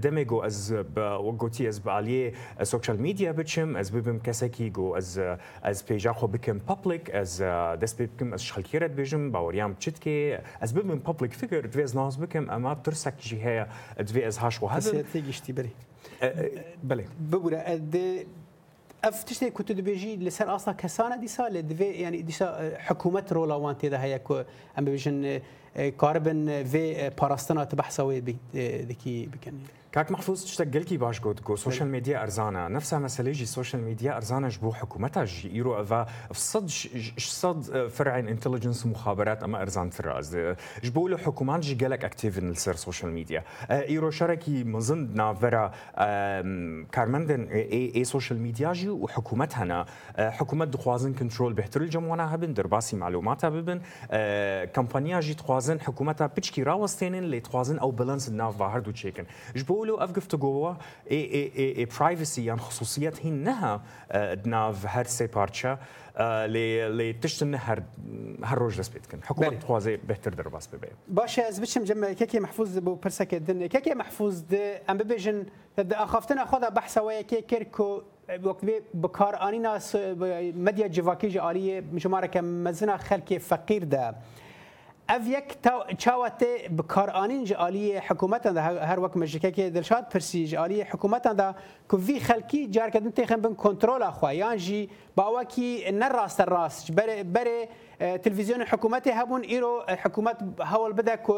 Demego 0.00 0.40
għaz 0.46 0.60
għotti 0.96 1.68
għaz 1.68 1.82
bħalje 1.84 2.64
social 2.64 3.00
media 3.00 3.34
bċim, 3.36 3.76
għaz 3.80 3.92
bibim 3.94 4.20
keseki 4.24 4.70
għu 4.70 4.88
għaz 5.02 5.84
pejġaħu 5.90 6.30
bikim 6.36 6.62
public, 6.66 7.10
għaz 7.12 7.36
despibkim 7.82 8.34
għaz 8.38 8.48
xalkiret 8.50 8.94
bġim, 8.96 9.28
bawr 9.34 9.56
jam 9.60 9.76
ċitki, 9.78 10.16
għaz 10.60 10.76
bibim 10.78 11.02
public 11.04 11.36
figure 11.36 11.68
dvejz 11.68 11.96
naħz 11.98 12.22
bikim 12.24 12.48
għama 12.50 12.78
tursak 12.86 13.20
ġiħe 13.20 13.58
dvejz 14.00 14.40
ħax 14.44 14.62
u 14.64 14.70
għaz. 14.72 14.92
Għaz 14.94 15.24
jgħi 15.24 15.92
بله 16.84 17.04
ببوره 17.32 17.84
اف 19.04 19.24
تشتي 19.24 19.50
كنت 19.50 19.72
دبيجي 19.72 20.16
لسر 20.16 20.54
اصلا 20.54 20.74
كسانه 20.74 21.16
ديسا 21.16 21.48
لدفي 21.48 21.84
يعني 21.84 22.22
ديسا 22.22 22.76
حكومه 22.78 23.24
رولا 23.32 23.54
وان 23.54 23.78
تي 23.78 23.96
هيا 23.96 24.16
كو 24.16 24.42
ام 24.78 24.84
بيجن 24.84 25.40
كاربن 25.74 26.64
في 26.64 27.10
باراستنا 27.10 27.64
تبحثوا 27.64 28.18
بي 28.18 28.36
دكي 28.88 29.26
بكن 29.26 29.52
كاك 29.94 30.10
محفوظ 30.12 30.44
تشتغل 30.44 30.82
كي 30.84 30.96
باش 30.96 31.20
قد 31.20 31.40
جو 31.48 31.56
سوشيال 31.56 31.88
ميديا 31.88 32.22
أرزانة 32.22 32.68
نفسها 32.68 32.98
مسألة 32.98 33.32
جي 33.32 33.44
سوشيال 33.46 33.82
ميديا 33.82 34.16
أرزانة 34.16 34.48
جبو 34.48 34.72
حكومتها 34.72 35.24
جي 35.24 35.52
ايرو 35.54 35.80
افا 35.80 36.06
فصد 36.32 36.68
صد 37.18 37.70
اه، 37.70 37.86
فرعين 37.86 38.28
انتليجنس 38.28 38.86
ومخابرات 38.86 39.42
اما 39.44 39.62
ارزان 39.62 39.90
تراز 39.90 40.36
جبو 40.84 41.06
اه، 41.06 41.10
له 41.10 41.18
حكومات 41.18 41.60
جي 41.60 41.74
قالك 41.84 42.04
اكتيفن 42.04 42.50
لسر 42.50 42.74
سوشيال 42.76 43.12
ميديا 43.12 43.44
ايرو 43.70 44.06
اه، 44.08 44.10
شركي 44.10 44.64
مزند 44.64 45.14
نافرا 45.16 45.70
كارمندن 46.92 47.44
اي 47.44 47.92
اي 47.96 48.04
سوشيال 48.04 48.38
ميديا 48.40 48.72
جي 48.72 48.88
وحكومتها 48.88 49.64
نا 49.64 49.86
حكومة 50.18 50.64
دخوازن 50.64 51.12
كنترول 51.12 51.52
بهتر 51.52 51.80
الجموانا 51.80 52.34
هبن 52.34 52.54
درباسي 52.54 52.96
معلوماتها 52.96 53.50
ببن 53.50 53.80
كمبانيا 54.72 55.20
جي 55.20 55.34
تخوازن 55.34 55.80
حكومتها 55.80 56.26
بتشكي 56.26 56.62
راوستينن 56.62 57.24
لي 57.24 57.40
تخوازن 57.40 57.78
او 57.78 57.90
بلانس 57.90 58.28
ناف 58.30 58.58
باهر 58.58 58.80
تشيكن 58.80 59.24
جبو 59.56 59.83
الدوله 59.84 60.04
افقف 60.04 60.26
تقوى 60.26 60.76
اي 61.10 61.24
اي 61.34 61.52
اي 61.58 61.78
اي 61.78 61.84
برايفسي 61.98 62.44
يعني 62.44 62.60
خصوصيات 62.60 63.26
هي 63.26 63.30
نها 63.30 63.82
آه، 64.12 64.34
دناف 64.34 64.86
هر 64.86 65.04
سي 65.04 65.26
بارتشا 65.26 65.78
لي 66.20 66.84
آه، 66.86 66.88
لي 66.88 67.12
تشتن 67.12 67.54
هر 67.54 67.82
هر 68.44 68.58
روج 68.58 68.78
رسبيت 68.78 69.06
كن 69.06 69.22
حكومه 69.22 69.58
حکومت 69.60 69.88
بهتر 69.88 70.34
در 70.34 70.48
باس 70.48 70.66
بي 70.66 70.86
باشه 71.08 71.42
از 71.48 71.60
بچم 71.60 71.84
جمع 71.84 72.12
كيكي 72.12 72.40
محفوظ 72.40 72.78
بو 72.78 72.94
برسك 72.94 73.34
دن 73.34 73.66
كيكي 73.66 73.94
محفوظ 73.94 74.40
د 74.40 74.54
ام 74.90 74.96
ببیجن 74.98 75.46
ده 75.78 76.02
اخافتن 76.04 76.44
خدا 76.44 76.68
بحث 76.68 76.98
ويا 76.98 77.20
كي 77.22 77.42
کرکو 77.42 78.02
وقت 78.42 78.64
بکار 78.94 79.36
آنینا 79.48 79.80
مدیا 80.56 80.86
جواکی 80.86 81.28
جالیه 81.28 81.84
شما 81.96 82.20
را 82.20 82.26
که 82.26 82.40
مزنا 82.40 82.96
خلكي 82.96 83.38
فقير 83.38 83.84
ده 83.84 84.14
اف 85.10 85.26
یک 85.26 85.54
تا 85.62 85.86
چاوت 85.98 86.44
بکارانین 86.76 87.44
جالی 87.44 87.96
حکومت 88.00 88.46
ده 88.48 88.60
هر 88.60 89.00
وقت 89.00 89.16
مجکه 89.16 89.50
که 89.50 89.70
دلشاد 89.70 90.08
پرسی 90.08 90.46
جالی 90.46 90.82
حکومت 90.82 91.28
ده 91.28 91.54
که 91.90 91.96
وی 91.96 92.20
خلکی 92.20 92.66
جار 92.68 92.90
کدن 92.90 93.10
تخم 93.12 93.36
بن 93.36 93.54
کنترل 93.54 94.10
خو 94.10 94.30
یان 94.32 94.56
جی 94.56 94.90
با 95.16 95.40
وکی 95.40 95.90
نه 95.92 96.08
راست 96.08 96.40
راست 96.40 96.92
بر 96.92 97.22
بر 97.22 97.46
تلویزیون 98.16 98.62
حکومت 98.62 99.06
هبون 99.08 99.42
ایرو 99.42 99.82
حکومت 100.04 100.42
هول 100.60 100.92
بده 100.92 101.16
کو 101.16 101.34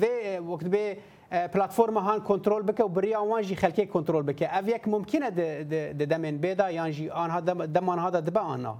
وی 0.00 0.38
وقت 0.38 0.64
به 0.64 0.96
پلتفرم 1.30 1.98
هان 1.98 2.20
کنترل 2.20 2.62
بکه 2.62 2.84
و 2.84 2.88
بریا 2.88 3.24
وان 3.24 3.42
جی 3.42 3.56
خلکی 3.56 3.86
کنترل 3.86 4.22
بکه 4.22 4.56
اف 4.58 4.68
یک 4.68 4.88
ممکنه 4.88 5.30
د 5.30 6.04
دمن 6.10 6.36
بيدا 6.38 6.70
یان 6.70 6.90
جی 6.90 7.10
آنها 7.10 7.40
دمان 7.66 7.98
هذا 7.98 8.20
دبا 8.20 8.40
آنها 8.40 8.78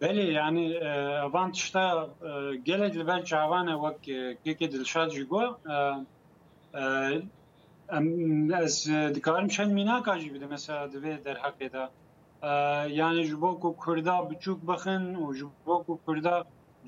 بله 0.00 0.24
یعنی 0.24 0.64
وان 1.32 1.48
تشتا 1.56 1.86
گلگ 2.68 2.94
لبل 3.00 3.20
جوان 3.32 3.66
وک 3.84 4.02
گک 4.44 4.60
دلشاد 4.72 5.08
جیگو 5.14 5.42
از 8.64 8.74
دکارم 9.16 9.48
چند 9.56 9.70
مینا 9.78 10.00
کاجی 10.00 10.30
بده 10.30 10.46
مثلا 10.46 10.86
دوی 10.86 11.16
در 11.16 11.36
حق 11.44 11.58
ده 11.74 11.84
یعنی 13.00 13.24
جبو 13.30 13.50
کو 13.62 13.68
کردا 13.84 14.16
بچوک 14.28 14.58
بخن 14.68 15.02
و 15.22 15.34
جبو 15.38 15.74
کو 15.86 15.92
کردا 16.06 16.36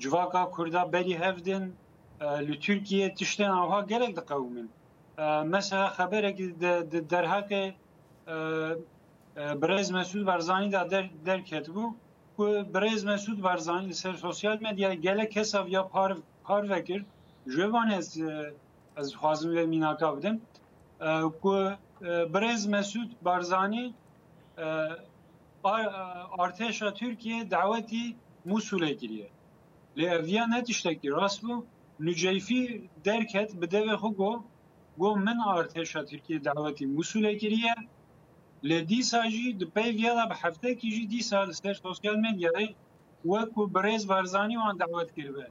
جواکا 0.01 0.43
کردا 0.57 0.81
بلی 0.95 1.13
هفدن 1.25 1.65
li 2.21 2.59
Türkiye 2.59 3.13
tişten 3.15 3.49
avha 3.49 3.81
gerek 3.81 4.15
de 4.17 4.25
kavmin. 4.25 4.69
Mesela 5.49 5.99
haberek 5.99 6.39
der 7.09 7.23
hake 7.23 7.75
Brez 9.37 9.91
Mesud 9.91 10.27
Barzani 10.27 10.71
da 10.71 10.89
der, 10.91 11.09
der 11.25 11.43
bu. 11.75 11.95
که 12.39 12.63
برز 12.73 13.05
مسعود 13.05 13.41
بارزانی 13.41 13.93
سر 13.93 14.15
سوشل 14.15 14.57
میدیا 14.63 14.95
گله 15.03 15.25
کساب 15.25 15.67
یا 15.75 15.83
پار 15.83 16.23
جوان 17.55 17.91
از 17.99 18.09
از 18.95 19.07
خازم 19.19 19.49
و 19.57 19.65
میناکا 19.73 20.09
بودم 20.15 20.37
برز 22.35 22.69
مسعود 22.69 23.15
بارزانی 23.23 23.93
ارتش 26.39 26.79
ترکیه 26.99 27.43
دعوتی 27.43 28.15
موسول 28.45 28.93
کیری 28.93 29.25
لی 29.97 30.09
اویا 30.15 30.45
راست 31.17 31.39
بو 31.41 31.55
نجیفی 31.99 32.89
درکت 33.03 33.55
بده 33.55 33.93
و 33.93 33.97
خو 33.97 34.09
گو 34.97 35.15
من 35.27 35.37
ارتش 35.57 35.91
ترکیه 35.91 36.39
دعوتی 36.39 36.85
موسول 36.85 37.33
کیری 37.37 37.61
لی 38.67 38.77
دیسا 38.91 39.19
جی 39.33 39.45
د 39.61 39.63
پی 39.75 39.89
ویلا 39.97 40.25
به 40.31 40.35
هفته 40.43 40.67
کی 40.79 40.89
جی 40.95 41.03
دیسا 41.13 41.37
لسر 41.49 41.73
سوشل 41.81 42.15
مدیا 42.25 42.51
دی 42.57 42.67
وکو 43.31 43.61
برز 43.75 44.03
ورزانی 44.09 44.57
وان 44.57 44.75
دعوت 44.83 45.09
کرده 45.17 45.45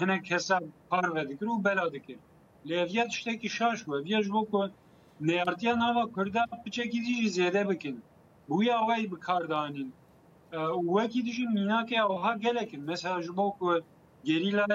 هنک 0.00 0.32
حساب 0.32 0.62
کار 0.90 1.08
و 1.14 1.24
دکر 1.28 1.46
و 1.48 1.58
بلا 1.66 1.88
دکر 1.88 2.18
لیویت 2.66 3.08
شده 3.18 3.34
کی 3.40 3.48
شاش 3.56 3.78
و 3.88 3.92
ویج 4.06 4.26
بو 4.34 4.42
کو 4.50 4.60
نیارتیا 5.28 5.72
نوا 5.82 6.04
کرده 6.16 6.40
پچه 6.64 6.84
کی 6.92 6.98
دیجی 7.04 7.28
زیده 7.36 7.62
بکن 7.68 7.96
بویا 8.48 8.78
وی 8.88 9.06
بکار 9.12 9.42
دانین 9.52 9.88
وکی 10.94 11.20
دیجی 11.26 11.44
مینا 11.54 11.80
که 11.88 11.96
اوها 12.08 12.32
گلکن 12.44 12.80
مثلا 12.92 13.20
جبو 13.26 13.46
کو 13.58 13.68
گریلان 14.28 14.72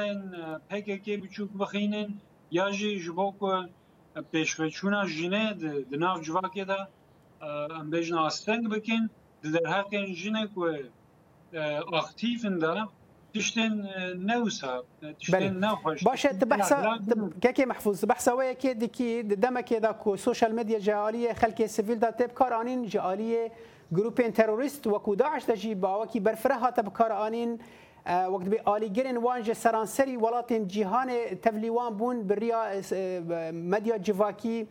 PKK 0.70 1.08
بچوک 1.24 1.50
بخینن 1.60 2.10
یا 2.58 2.66
جی 2.78 2.92
جبو 3.04 3.28
کو 3.40 3.50
پیشوچونا 4.32 5.02
جنه 5.16 5.44
دناف 5.92 6.18
جواکی 6.28 6.66
ده 6.72 6.80
ام 7.42 7.90
بیش 7.90 8.12
ناستنگ 8.12 8.70
بکن 8.70 9.10
در 9.54 9.70
حق 9.72 9.92
جنه 10.22 10.50
که 10.56 10.92
اکتیفن 11.96 12.58
ده 12.60 12.84
تشتن 13.36 13.74
نوسا 14.18 14.84
تشتن 15.20 15.58
نخوش 15.60 16.04
باشا 16.04 16.30
تبحثا 16.32 17.00
كاكي 17.44 17.66
محفوظ 17.66 18.02
تبحثا 18.02 18.34
ويا 18.34 18.54
كي 18.54 18.74
دي 18.74 18.88
كي 18.88 19.22
دما 19.22 19.62
كي 19.62 19.80
داكو 19.80 20.16
سوشيال 20.16 20.56
ميديا 20.56 20.80
جاليه 20.80 21.34
خلكي 21.34 21.68
سيفيل 21.68 22.00
دا 22.00 22.12
تب 22.12 22.30
كارانين 22.32 22.84
جاليه 22.86 23.52
جروبين 23.92 24.34
تيرورست 24.34 24.88
وكو 24.88 25.14
داعش 25.14 25.46
دجي 25.52 25.74
باوكي 25.76 26.20
برفره 26.20 26.54
هاتب 26.54 26.90
كارانين 26.90 27.58
وقت 28.08 28.48
بي 28.48 28.60
آلي 28.68 28.90
گرن 28.94 29.16
وانج 29.18 29.52
سرانسري 29.52 30.18
ولاتن 30.18 30.68
جهان 30.68 31.42
تفليوان 31.42 31.94
بون 31.94 32.28
بريا 32.28 32.82
ميديا 33.52 33.98
جواكي 33.98 34.68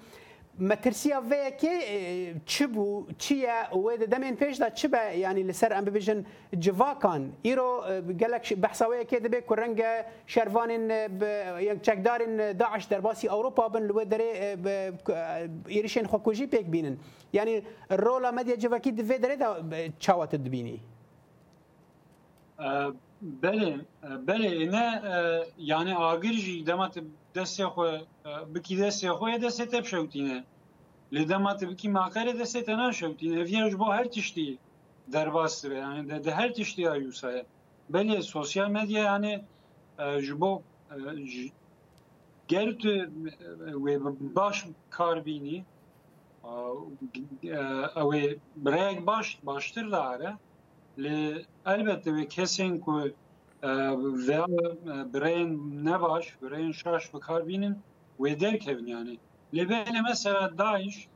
مەترسیە 0.66 1.18
وەیەکێ 1.30 1.74
چ 2.52 2.54
بوو 2.72 3.06
چییە 3.22 3.58
وێ 3.84 3.94
دەمێن 4.14 4.34
پێشدا 4.42 4.68
چ 4.78 4.80
بە 4.92 5.02
ینی 5.24 5.44
لەسەر 5.50 5.70
ئەم 5.76 5.84
ببژن 5.88 6.20
جڤاکان 6.64 7.22
ئیرۆ 7.46 7.72
گەلک 8.20 8.44
بەحساوەیەکێ 8.62 9.18
دەبێت 9.26 9.44
کو 9.48 9.54
ڕەنگە 9.60 9.92
شەروانین 10.32 10.84
یەک 11.68 11.78
چەکدارن 11.86 12.34
داعش 12.62 12.84
دەرباسی 12.92 13.26
ئەوروپا 13.32 13.64
بن 13.72 13.84
لێ 13.88 14.04
دەرێ 14.12 14.30
ئیریشێن 15.74 16.06
خۆکوژی 16.10 16.46
پێک 16.54 16.66
بینن 16.74 16.96
ینی 17.38 17.56
ڕۆلا 18.04 18.30
مەدیە 18.38 18.56
جوەکی 18.62 18.90
دوێ 18.98 19.16
دەرێدا 19.24 19.48
چاوەتە 20.04 20.36
دبینی. 20.44 20.78
بله 23.22 23.87
بله 24.26 24.48
اینا 24.48 24.83
یعنی 25.59 25.92
آگر 25.92 26.33
جی 26.33 26.62
دمت 26.62 27.02
دست 27.35 27.64
خو 27.64 27.85
بکی 28.54 28.76
دست 28.76 29.09
خو 29.09 29.31
دست 29.31 29.62
تب 29.62 29.85
شوتینه 29.85 30.44
لدمت 31.12 31.64
بکی 31.64 31.88
ماکر 31.88 32.24
دست 32.24 32.57
تنان 32.59 32.92
شوتینه 32.92 33.42
ویرج 33.42 33.74
با 33.74 33.85
هر 33.92 34.04
تشتی 34.04 34.59
در 35.12 35.28
باسته 35.28 35.68
یعنی 35.74 36.02
ده, 36.09 36.18
ده 36.18 36.33
هر 36.35 36.48
تشتی 36.48 36.87
آیوسایه 36.87 37.44
بله 37.90 38.20
سوسیال 38.20 38.70
مدیا 38.72 39.02
یعنی 39.02 39.38
جبو 40.26 40.62
گرت 42.48 42.85
و 42.87 44.11
باش 44.35 44.64
کار 44.90 45.20
بینی 45.20 45.64
او 46.42 48.12
برایک 48.64 48.98
باش 49.00 49.38
باشتر 49.44 49.87
داره 49.88 50.37
ee, 51.04 51.32
elbette 51.66 52.14
ve 52.14 52.28
kesin 52.28 52.78
ki 52.78 53.14
e, 53.62 53.68
veya 54.26 54.46
e, 54.46 55.12
bireyin 55.14 55.84
ne 55.84 56.00
baş, 56.02 56.37
bireyin 56.42 56.72
şaş 56.72 57.14
ve 57.14 57.20
karbinin 57.20 57.78
ve 58.20 58.40
derkevin 58.40 58.87
yani. 58.87 59.18
Lebele 59.56 60.00
mesela 60.08 60.58
daş, 60.58 60.58
Daesh, 60.84 61.08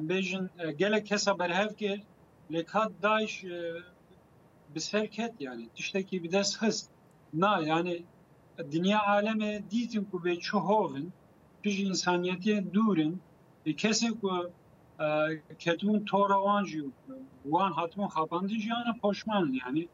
bejin 0.00 0.50
e, 0.58 0.72
gelek 0.72 1.10
hesa 1.10 1.38
berhevke, 1.38 2.02
lekat 2.52 2.92
daş 3.02 3.44
bir 4.74 4.80
serket 4.80 5.34
yani. 5.40 5.68
Dişteki 5.76 6.22
bir 6.22 6.32
des 6.32 6.58
hız. 6.58 6.88
Na 7.34 7.58
yani 7.60 8.02
dünya 8.72 9.02
aleme 9.06 9.62
diyetim 9.70 10.04
ku 10.04 10.24
be 10.24 10.36
çuhovin, 10.38 11.12
piş 11.62 11.80
insaniyetiye 11.80 12.72
durin, 12.74 13.20
kesin 13.76 14.12
ku 14.12 14.50
کتون 15.58 16.04
تورانجیو 16.04 16.84
وان 17.44 17.72
آن 17.72 18.08
خاپاندی 18.08 18.58
جان 18.66 18.86
پشمان 19.02 19.52
یعنی 19.54 19.88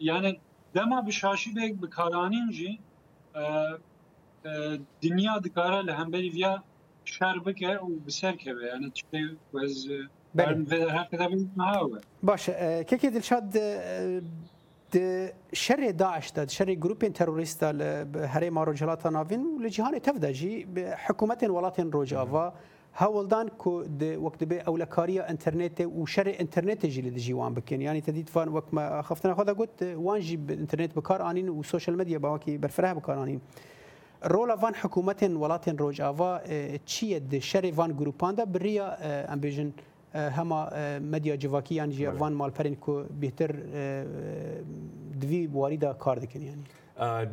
یعنی 0.00 0.40
دما 0.74 1.00
بشاشی 1.00 1.52
بیگ 1.52 1.80
بکارانین 1.80 2.50
جی 2.50 2.78
دنیا 5.02 5.38
دکاره 5.38 6.04
بری 6.12 6.30
ویا 6.30 6.62
شر 7.04 7.38
بکه 7.38 7.68
و 7.76 7.88
بسر 8.06 8.32
که 8.32 8.54
یعنی 8.66 8.90
چی 8.90 9.04
وز 9.54 9.88
بله. 10.34 10.92
هر 10.92 11.06
باشه 12.22 12.84
که 12.88 12.98
که 12.98 13.10
دلشاد 13.10 13.42
د 14.96 15.32
شر 15.54 15.94
داعش 15.98 16.28
داد 16.28 16.48
شر 16.48 16.64
گروپ 16.74 17.08
تروریست 17.12 17.64
له 17.64 18.06
ما 18.34 18.50
مارو 18.50 18.72
جلاته 18.72 19.10
ناوین 19.10 19.58
له 19.62 19.68
تفده 19.70 19.98
تفدجی 20.00 20.62
حکومت 21.08 21.42
ولاتن 21.42 21.90
روجاوا 21.92 22.48
بله. 22.50 22.56
هولدان 22.98 23.48
کو 23.58 23.72
د 23.82 24.14
وخت 24.20 24.44
به 24.52 24.72
اولکاریا 24.72 25.24
انټرنیټ 25.32 25.80
او 25.88 26.06
شر 26.14 26.30
انټرنیټ 26.38 26.86
جلی 26.94 27.10
د 27.16 27.24
جیوان 27.26 27.54
بکین 27.58 27.82
یعنی 27.82 28.00
تدید 28.06 28.28
فان 28.36 28.48
وقت 28.56 28.72
ما 28.78 28.86
خفتنا 29.10 29.34
خدا 29.40 29.52
گوت 29.60 29.82
وان 29.82 30.20
جی 30.28 30.36
انټرنیټ 30.38 30.96
بکار 31.00 31.22
انین 31.28 31.48
او 31.52 31.62
سوشل 31.68 31.96
مدیا 32.00 32.18
باکی 32.26 32.56
برفره 32.64 32.90
بکار 33.00 33.18
انین 33.24 33.38
رولا 34.36 34.54
وان 34.62 34.72
حکومت 34.80 35.22
ولات 35.44 35.68
روجاوا 35.84 36.30
چیه 36.84 37.18
د 37.36 37.46
شر 37.50 37.68
وان 37.82 37.94
گروپاندا 38.00 38.44
بریا 38.56 38.88
امبیژن 39.36 39.70
هما 40.40 40.60
مدیا 41.12 41.34
جواکی 41.44 41.74
یعنی 41.80 41.94
جی 42.00 42.06
وان 42.24 42.32
مالپرین 42.42 42.74
کو 42.88 42.98
بهتر 43.26 43.50
دوی 45.20 45.46
بواری 45.46 45.76
دا 45.86 45.92
کار 46.06 46.16
دکن 46.26 46.42
یعنی 46.50 46.62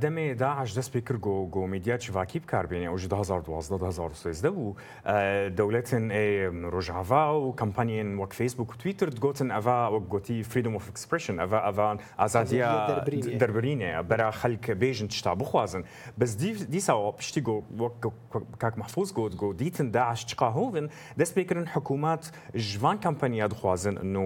دەمێ 0.04 0.28
داعش 0.44 0.70
دەست 0.78 0.92
پێکرد 0.94 1.20
گۆ 1.26 1.36
گۆمیدیا 1.56 1.98
چڤاکی 2.04 2.40
بکاربێنێ 2.44 2.88
ئەو 2.92 2.98
2013 2.98 4.50
و 4.50 4.76
دەولەتن 5.58 6.04
ڕۆژاوا 6.74 7.26
و 7.34 7.56
کمپانیین 7.60 8.10
وەک 8.22 8.32
فیسبوک 8.38 8.70
و 8.72 8.76
تویتر 8.82 9.10
گوتن 9.10 9.50
ئەva 9.60 9.80
وەک 9.94 10.06
گوتی 10.14 10.44
فریدم 10.44 10.78
of 10.78 10.84
expression 10.94 11.38
ئەva 11.44 11.60
ئەvan 11.70 11.98
ئازادیە 12.20 12.70
دەربرینێ 13.42 14.02
بەرا 14.10 14.32
خەلکە 14.42 14.72
بێژن 14.82 15.10
شتا 15.12 15.36
بخوازن 15.36 15.84
بەس 16.20 16.32
دیسا 16.74 17.12
پشتی 17.12 17.42
کاک 18.62 18.74
محفوظ 18.78 19.14
گوت 19.14 19.34
گۆ 19.42 19.54
دیتن 19.58 19.90
داعش 19.92 20.26
چقاهۆن 20.26 20.86
دەست 21.22 21.34
پێکردن 21.38 21.68
حکوومەت 21.76 22.24
ژوان 22.56 22.98
کمپانیا 23.08 23.48
دخوازن 23.48 23.96
نو 24.16 24.26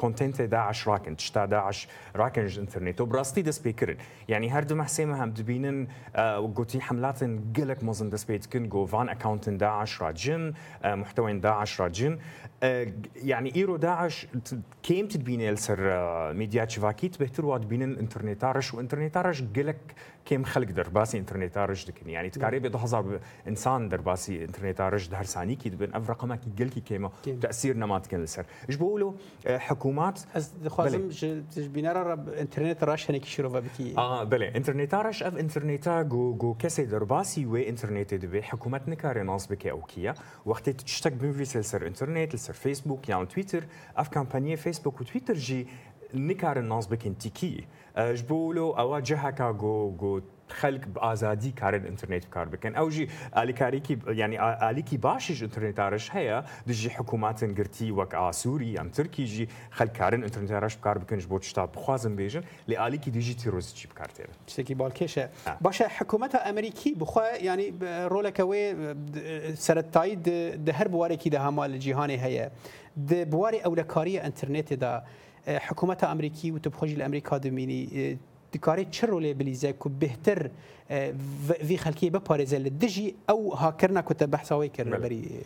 کۆنتنتێ 0.00 0.40
داعش 0.56 0.88
راکن 0.88 1.16
شتا 1.16 1.46
داعش 1.46 1.78
راکن 2.14 2.46
ئینتررنێت 2.48 3.00
و 3.00 3.06
بڕاستی 3.10 3.42
دەست 3.48 3.62
پێکردن 3.64 3.98
یعنی 4.28 4.50
هەردم 4.50 4.79
Firma 4.84 4.88
Sema 4.88 5.16
هم 5.16 5.34
te 5.34 6.18
وقوتي 6.18 6.80
حملات 6.80 7.24
قلك 7.56 7.84
مزن 7.84 8.10
دسبيت 8.10 8.46
كنغو 8.46 8.86
فان 8.86 9.08
اكاونتن 9.08 9.56
دا 9.58 9.66
عشرة 9.66 10.10
جن 10.10 10.52
آه، 10.82 10.94
محتوين 10.94 11.40
دا 11.40 11.48
عشرة 11.50 11.88
جن 11.88 12.18
آه، 12.62 12.86
يعني 13.16 13.52
ايرو 13.56 13.76
داعش 13.76 14.26
كيم 14.82 15.08
تدبيني 15.08 15.56
سر 15.56 15.78
آه، 15.92 16.32
ميديا 16.32 16.64
تشفاكيت 16.64 17.20
بهتر 17.20 17.46
واد 17.46 17.68
بين 17.68 17.82
انترنتارش 17.82 18.74
وانترنتارش 18.74 19.42
قلك 19.56 19.76
كيم 20.24 20.44
خلق 20.44 20.66
درباسي 20.66 21.18
انترنتارش 21.18 21.84
دكن 21.86 22.08
يعني 22.10 22.30
تقريبا 22.30 22.68
نعم. 22.68 22.82
2000 22.82 23.20
انسان 23.48 23.88
درباسي 23.88 24.44
انترنتارش 24.44 25.08
دهر 25.08 25.24
ساني 25.24 25.54
كيد 25.54 25.78
بين 25.78 25.94
اف 25.94 26.10
رقمه 26.10 26.36
كي 26.36 26.64
قلك 26.64 26.72
كيما 26.78 27.10
تاثير 27.42 27.76
نمات 27.76 28.06
كن 28.06 28.26
سر 28.26 28.44
ايش 28.68 28.76
بقولوا 28.76 29.12
آه، 29.46 29.58
حكومات 29.58 30.20
خوازم 30.66 31.08
بينار 31.56 32.12
انترنت 32.38 32.84
راش 32.84 33.10
هنك 33.10 33.24
شروفا 33.24 33.60
بكي 33.60 33.94
اه 33.98 34.24
بلي 34.24 34.56
انترنتارش 34.56 35.22
اف 35.22 35.36
انترنت 35.36 35.88
جو 35.88 36.34
جو 36.34 36.54
كسي 36.54 36.84
باسي 36.84 37.46
وي 37.46 37.68
انترنت 37.68 38.14
دبي 38.14 38.42
حكومات 38.42 38.88
نكاري 38.88 39.22
ناس 39.22 39.46
بكي 39.46 39.70
او 39.70 39.80
كيا 39.82 40.14
وقت 40.46 40.70
تشتك 40.70 41.12
بنفي 41.12 41.62
سر 41.62 41.86
انترنت 41.86 42.34
Facebook 42.54 43.06
ਜਾਂ 43.06 43.20
Twitter 43.34 43.62
افكامبانيا 44.02 44.56
فيسبوك 44.56 45.00
وتويتر 45.00 45.34
جي 45.34 45.66
نكار 46.14 46.58
الناس 46.58 46.86
بكنتيكي 46.86 47.64
جبولو 47.98 48.70
أو 48.72 48.98
جهكا 48.98 49.50
جو 49.52 49.90
جو 50.00 50.20
خەلک 50.54 50.82
ئازادی 51.08 51.52
کارن 51.60 51.84
ئینتررنێت 51.86 52.26
کار 52.34 52.46
بکەن 52.52 52.74
ئەوژی 52.80 53.06
ئالیکاریکی 53.36 53.94
ینی 54.22 54.36
ئالیکی 54.64 54.96
باشیش 55.06 55.38
ئینتررنێتارش 55.42 56.06
هەیە 56.14 56.36
دژی 56.70 56.90
حکوومەتن 56.98 57.50
گرتی 57.58 57.88
وەک 57.98 58.12
ئاسووری 58.22 58.74
ئەم 58.78 58.88
ترکیژی 58.96 59.46
خەلکارن 59.78 60.20
ئینتررنێتارش 60.26 60.74
بکار 60.78 60.96
بکنش 60.98 61.24
بۆ 61.32 61.36
شتا 61.50 61.66
بخوازم 61.66 62.12
بێژن 62.18 62.44
لە 62.70 62.74
ئالیکی 62.80 63.10
دیژی 63.10 63.34
تیرۆزیی 63.40 63.86
بکارتێن 63.90 64.28
شتێکی 64.52 64.74
بالکێشە 64.82 65.24
باشە 65.64 65.84
حکوومەتە 65.98 66.38
ئەمریکی 66.46 66.90
بخوا 67.00 67.24
ینی 67.50 67.68
ڕۆلەکەوەی 68.12 68.64
سەرەتایی 69.66 70.14
هەر 70.78 70.88
بوارێکی 70.94 71.30
داهاما 71.34 71.64
لە 71.72 71.76
جیهانی 71.84 72.18
هەیە 72.24 72.46
بواری 73.32 73.58
ئەولەکاریە 73.64 74.20
ئەتررنێتێدا 74.26 74.92
حکوومەتە 75.66 76.04
ئەمریکی 76.10 76.48
و 76.54 76.58
تبخۆژی 76.58 76.96
لە 77.00 77.04
ئەمریکا 77.08 77.36
دومینی 77.38 77.82
دکاری 78.54 78.84
چه 78.90 79.06
رولی 79.06 79.34
بلیزه 79.34 79.72
که 79.82 79.88
بهتر 80.00 80.50
وی 81.68 81.76
خلکی 81.76 82.10
بپارزه 82.10 82.58
لدجی 82.58 83.14
او 83.28 83.54
هاکرنا 83.56 84.02
کتب 84.06 84.26
بحثاوی 84.26 84.68
کرن 84.68 84.98
بری 84.98 85.40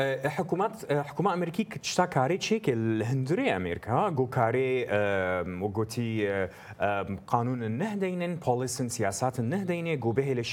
آه، 0.00 0.28
حكومات 0.28 0.70
آه، 0.90 1.02
حكومه 1.02 1.34
أمريكية 1.34 1.64
كتشتا 1.64 2.04
كاري 2.04 2.36
تشيك 2.38 2.62
الهندري 2.68 3.56
امريكا 3.56 4.08
جو 4.08 4.26
كاري 4.26 4.84
وقوتي 5.62 6.28
قانون 7.26 7.62
النهدين 7.62 8.34
بوليسن 8.36 8.88
سياسات 8.88 9.38
النهدين 9.38 9.98
جو 10.00 10.10
به 10.12 10.44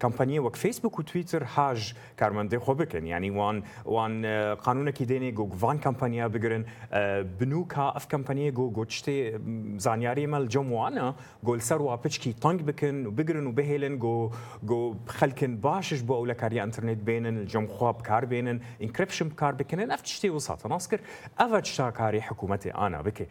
كامبانيا 0.00 0.40
آه، 0.40 0.44
وك 0.44 0.56
فيسبوك 0.56 0.98
وتويتر 0.98 1.44
حاج 1.44 1.94
كارمان 2.16 2.48
دي 2.48 2.58
خوبكن 2.58 3.06
يعني 3.06 3.30
وان 3.30 3.62
وان 3.84 4.26
قانون 4.54 4.90
كيديني 4.90 5.30
جو 5.30 5.48
فان 5.48 5.78
كامبانيا 5.78 6.26
بگرن 6.28 6.64
بنوكا 7.40 7.92
اف 7.96 8.06
كامبانيا 8.06 8.50
جو 8.50 8.70
جو 8.70 8.84
تشتي 8.84 9.38
زانياري 9.76 10.26
مال 10.26 10.48
جموانا 10.48 11.14
جو 11.44 11.58
وابتش 11.70 12.18
كي 12.18 12.32
تانك 12.32 12.62
بكن 12.62 13.04
وبگرن 13.06 13.46
وبهلن 13.48 13.98
جو 13.98 14.30
جو 14.62 14.94
خلكن 15.06 15.56
باشش 15.56 16.00
بو 16.00 16.14
ولا 16.16 16.34
كاري 16.34 16.62
انترنت 16.62 16.98
بينن 17.02 17.36
الجمخواب 17.38 18.00
كار 18.02 18.24
بينن 18.24 18.60
انكربشن 18.82 19.28
بكار 19.28 19.52
بكن 19.54 19.90
اف 19.90 20.00
تشتي 20.00 20.30
وساط 20.30 20.66
ناسكر 20.66 21.00
اف 21.38 21.54
تشتاكاري 21.54 22.22
حكومتي 22.22 22.70
انا 22.74 23.02
بك 23.02 23.28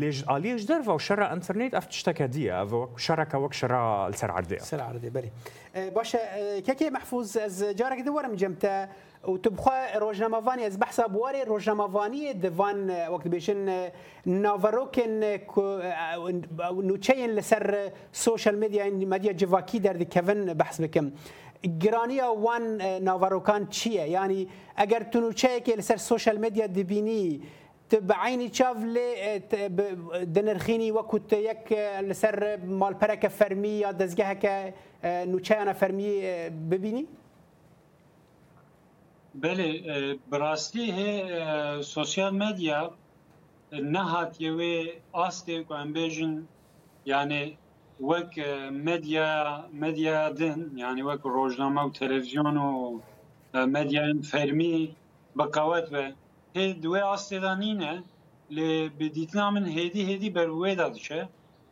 ليج 0.00 0.24
اليج 0.30 0.66
درفا 0.66 0.92
وشرا 0.92 1.32
انترنت 1.32 1.74
اف 1.74 1.84
تشتكا 1.86 2.26
دي 2.26 2.52
اف 2.52 2.74
شركه 2.96 3.38
وك 3.38 3.52
شرا 3.52 4.08
لسر 4.10 4.30
عردي 4.30 4.58
سر 4.58 4.82
عردي 4.82 5.10
بلي 5.10 5.28
باشا 5.74 6.60
كيكي 6.60 6.90
محفوظ 6.90 7.38
از 7.38 7.64
جارك 7.64 8.00
دورم 8.00 8.34
جمتا 8.34 8.88
وتبخوا 9.24 9.98
روجنامافاني 9.98 10.66
از 10.66 10.76
بحثا 10.76 11.06
بواري 11.06 11.42
روجنامافاني 11.42 12.32
دفان 12.32 13.06
وقت 13.08 13.28
بيشن 13.28 13.88
نافروكن 14.26 15.38
نوچين 16.60 17.30
لسر 17.34 17.90
سوشيال 18.12 18.60
ميديا 18.60 18.84
ميديا 18.90 19.32
جواكي 19.32 19.78
در 19.78 20.02
كيفن 20.02 20.52
بحث 20.54 20.80
بكم 20.82 21.10
گرانی 21.82 22.20
وان 22.20 22.78
ناوروکان 23.04 23.66
چیه 23.66 24.08
یعنی 24.08 24.46
اگر 24.76 25.02
تنوچه 25.02 25.60
که 25.60 25.76
لسر 25.76 25.96
سوشل 25.96 26.38
مدیا 26.38 26.66
دبینی 26.66 27.40
بعینی 28.02 28.48
چاف 28.50 28.76
لی 28.76 29.38
دنرخینی 30.34 30.90
و 30.90 31.02
کت 31.08 31.32
یک 31.32 31.72
لسر 32.08 32.56
مالپرک 32.64 33.28
فرمی 33.28 33.68
یا 33.68 33.92
دزگه 33.92 34.34
که 34.34 34.74
نوچه 35.04 35.54
انا 35.56 35.72
فرمی 35.72 36.20
ببینی؟ 36.70 37.06
بله 39.34 39.80
براستی 40.30 40.92
سوشیال 41.82 42.34
مدیا 42.36 42.90
نهات 43.72 44.40
یوی 44.40 44.92
آسته 45.12 45.64
که 45.64 45.78
بیژن 45.94 46.46
یعنی 47.06 47.56
وەک 48.06 48.32
مدیا 48.86 49.28
مدیا 49.82 50.16
دن 50.38 50.60
یعنی 50.82 51.02
وەک 51.08 51.22
ڕۆژنامە 51.36 51.82
و 51.88 51.90
تلویزیون 52.00 52.56
و 52.66 52.70
مدیان 53.76 54.16
فەرمی 54.30 54.76
بەقاوەت 55.38 55.86
دو 55.94 56.02
هێ 56.56 56.66
دوێ 56.82 57.02
ئاستێدانینە 57.10 57.94
لێ 58.56 58.70
بدیتنا 58.98 59.46
من 59.54 59.64
هێدی 59.76 60.02
هێدی 60.10 60.30
بەروێدا 60.36 60.86
دچێ 60.94 61.22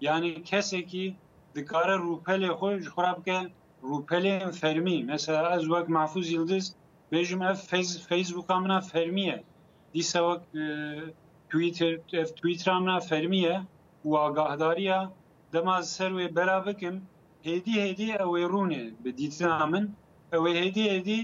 یعنی 0.06 0.30
کەسێکی 0.50 1.06
دکارە 1.54 1.96
روپەلێ 2.06 2.50
خۆی 2.58 2.76
خورا 2.94 3.12
این 3.30 3.46
روپەلێن 3.90 4.50
فەرمی 4.60 4.98
از 5.14 5.24
ئەز 5.50 5.64
وەک 5.72 5.86
مافوز 5.96 6.26
یلدز 6.34 6.66
بێژم 7.12 7.40
ئەف 7.48 7.58
فەیسبووکە 8.10 8.56
منە 8.62 8.78
فەرمیە 8.90 9.38
دیسە 9.94 10.20
وەک 10.26 10.42
تویتر 11.50 11.92
فرمیه 12.64 12.98
فەرمیە 13.08 13.56
واگاهداریە 14.12 15.00
dema 15.56 15.82
ser 15.82 16.10
wê 16.18 16.26
bera 16.36 16.66
bikim 16.66 16.94
hêdî 17.48 17.74
hêdî 17.84 18.06
ew 18.24 18.28
ê 18.42 18.44
rûnê 18.54 18.84
bi 19.04 19.10
dîtina 19.18 19.66
min 19.72 19.84
ew 20.36 20.44
ê 20.50 20.52
hêdî 20.62 20.84
hêdî 20.94 21.18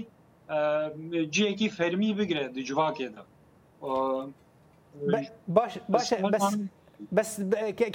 ciyekî 1.35 1.67
fermî 1.77 2.09
bigire 2.19 2.45
di 2.55 2.61
civakê 2.69 3.07
de 3.15 3.21
باش 5.57 5.73
باش 5.93 6.07
بس 6.35 6.45
بس 7.17 7.29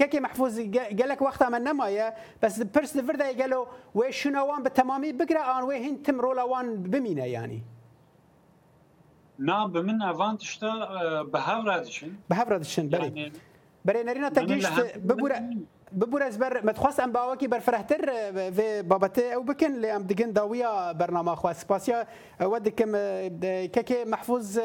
ككي 0.01 0.19
محفوظ 0.27 0.55
قالك 1.01 1.21
وقتها 1.29 1.49
من 1.55 1.63
نمايا 1.69 2.07
بس 2.43 2.53
بيرس 2.75 2.93
لفردا 2.99 3.27
قالوا 3.41 3.65
وي 3.99 4.07
شنوان 4.21 4.61
بالتمامي 4.67 5.11
بقرا 5.21 5.43
ان 5.57 5.63
وي 5.69 5.77
هين 5.85 5.95
تم 6.07 6.17
رولاوان 6.25 6.67
بمينا 6.93 7.27
يعني 7.37 7.59
نا 9.49 9.59
بمن 9.75 9.99
افانت 10.13 10.41
شتا 10.53 10.73
بهافرادشن 11.33 12.11
بهافرادشن 12.31 12.85
بري 12.95 13.07
يعني 13.11 13.25
بري 13.87 14.01
نرينا 14.09 14.29
تجيش 14.37 14.67
ببورا 15.09 15.39
ببور 15.93 16.23
از 16.23 16.39
بر 16.39 16.61
متخواست 16.67 17.01
ام 17.01 17.13
باوکی 17.13 17.49
بر 17.49 17.59
فرهتر 17.59 18.01
و 18.57 18.83
بابت 18.83 19.19
او 19.19 19.45
بکن 19.45 19.67
لی 19.67 19.91
ام 19.91 20.03
دگن 20.03 20.31
داویا 20.31 20.93
برنامه 20.93 21.35
خواه 21.35 21.53
سپاسیا 21.53 22.05
و 22.41 22.59
دکم 22.61 22.93
که 23.83 24.05
محفوظ 24.07 24.59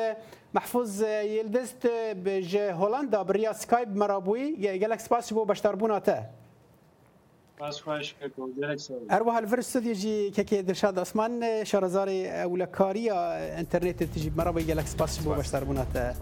محفوظ 0.53 1.01
یلدست 1.01 1.87
بج 2.25 2.57
هولندا 2.57 3.23
بریا 3.23 3.53
سکایب 3.53 3.89
مرابوی 3.97 4.51
گلک 4.79 4.99
سپاس 4.99 5.33
بو 5.33 5.45
بشتر 5.45 5.75
بونا 5.75 5.99
تا 5.99 6.17
اروها 9.11 9.37
الفرس 9.39 9.75
يجي 9.75 10.29
كيكي 10.31 10.61
درشاد 10.61 10.99
اسمان 10.99 11.63
شهرزاري 11.65 12.29
اولكاريا 12.43 13.59
انترنت 13.59 14.03
تجي 14.03 14.31
مرابي 14.37 14.63
جالك 14.63 14.87
سباس 14.87 15.17
بو 15.19 15.33
بشتر 15.33 15.63
بونات 15.63 16.13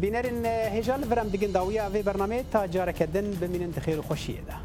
بینەرین 0.00 0.38
هێژان 0.74 1.00
برەم 1.10 1.28
دگن 1.34 1.52
داویە 1.56 1.82
ئەێ 1.92 2.02
بەرنمەیە 2.08 2.48
تا 2.52 2.60
جارەکە 2.74 3.06
دن 3.14 3.26
بمینن 3.40 3.70
دخێر 3.76 3.98
خۆشیەدا. 4.08 4.56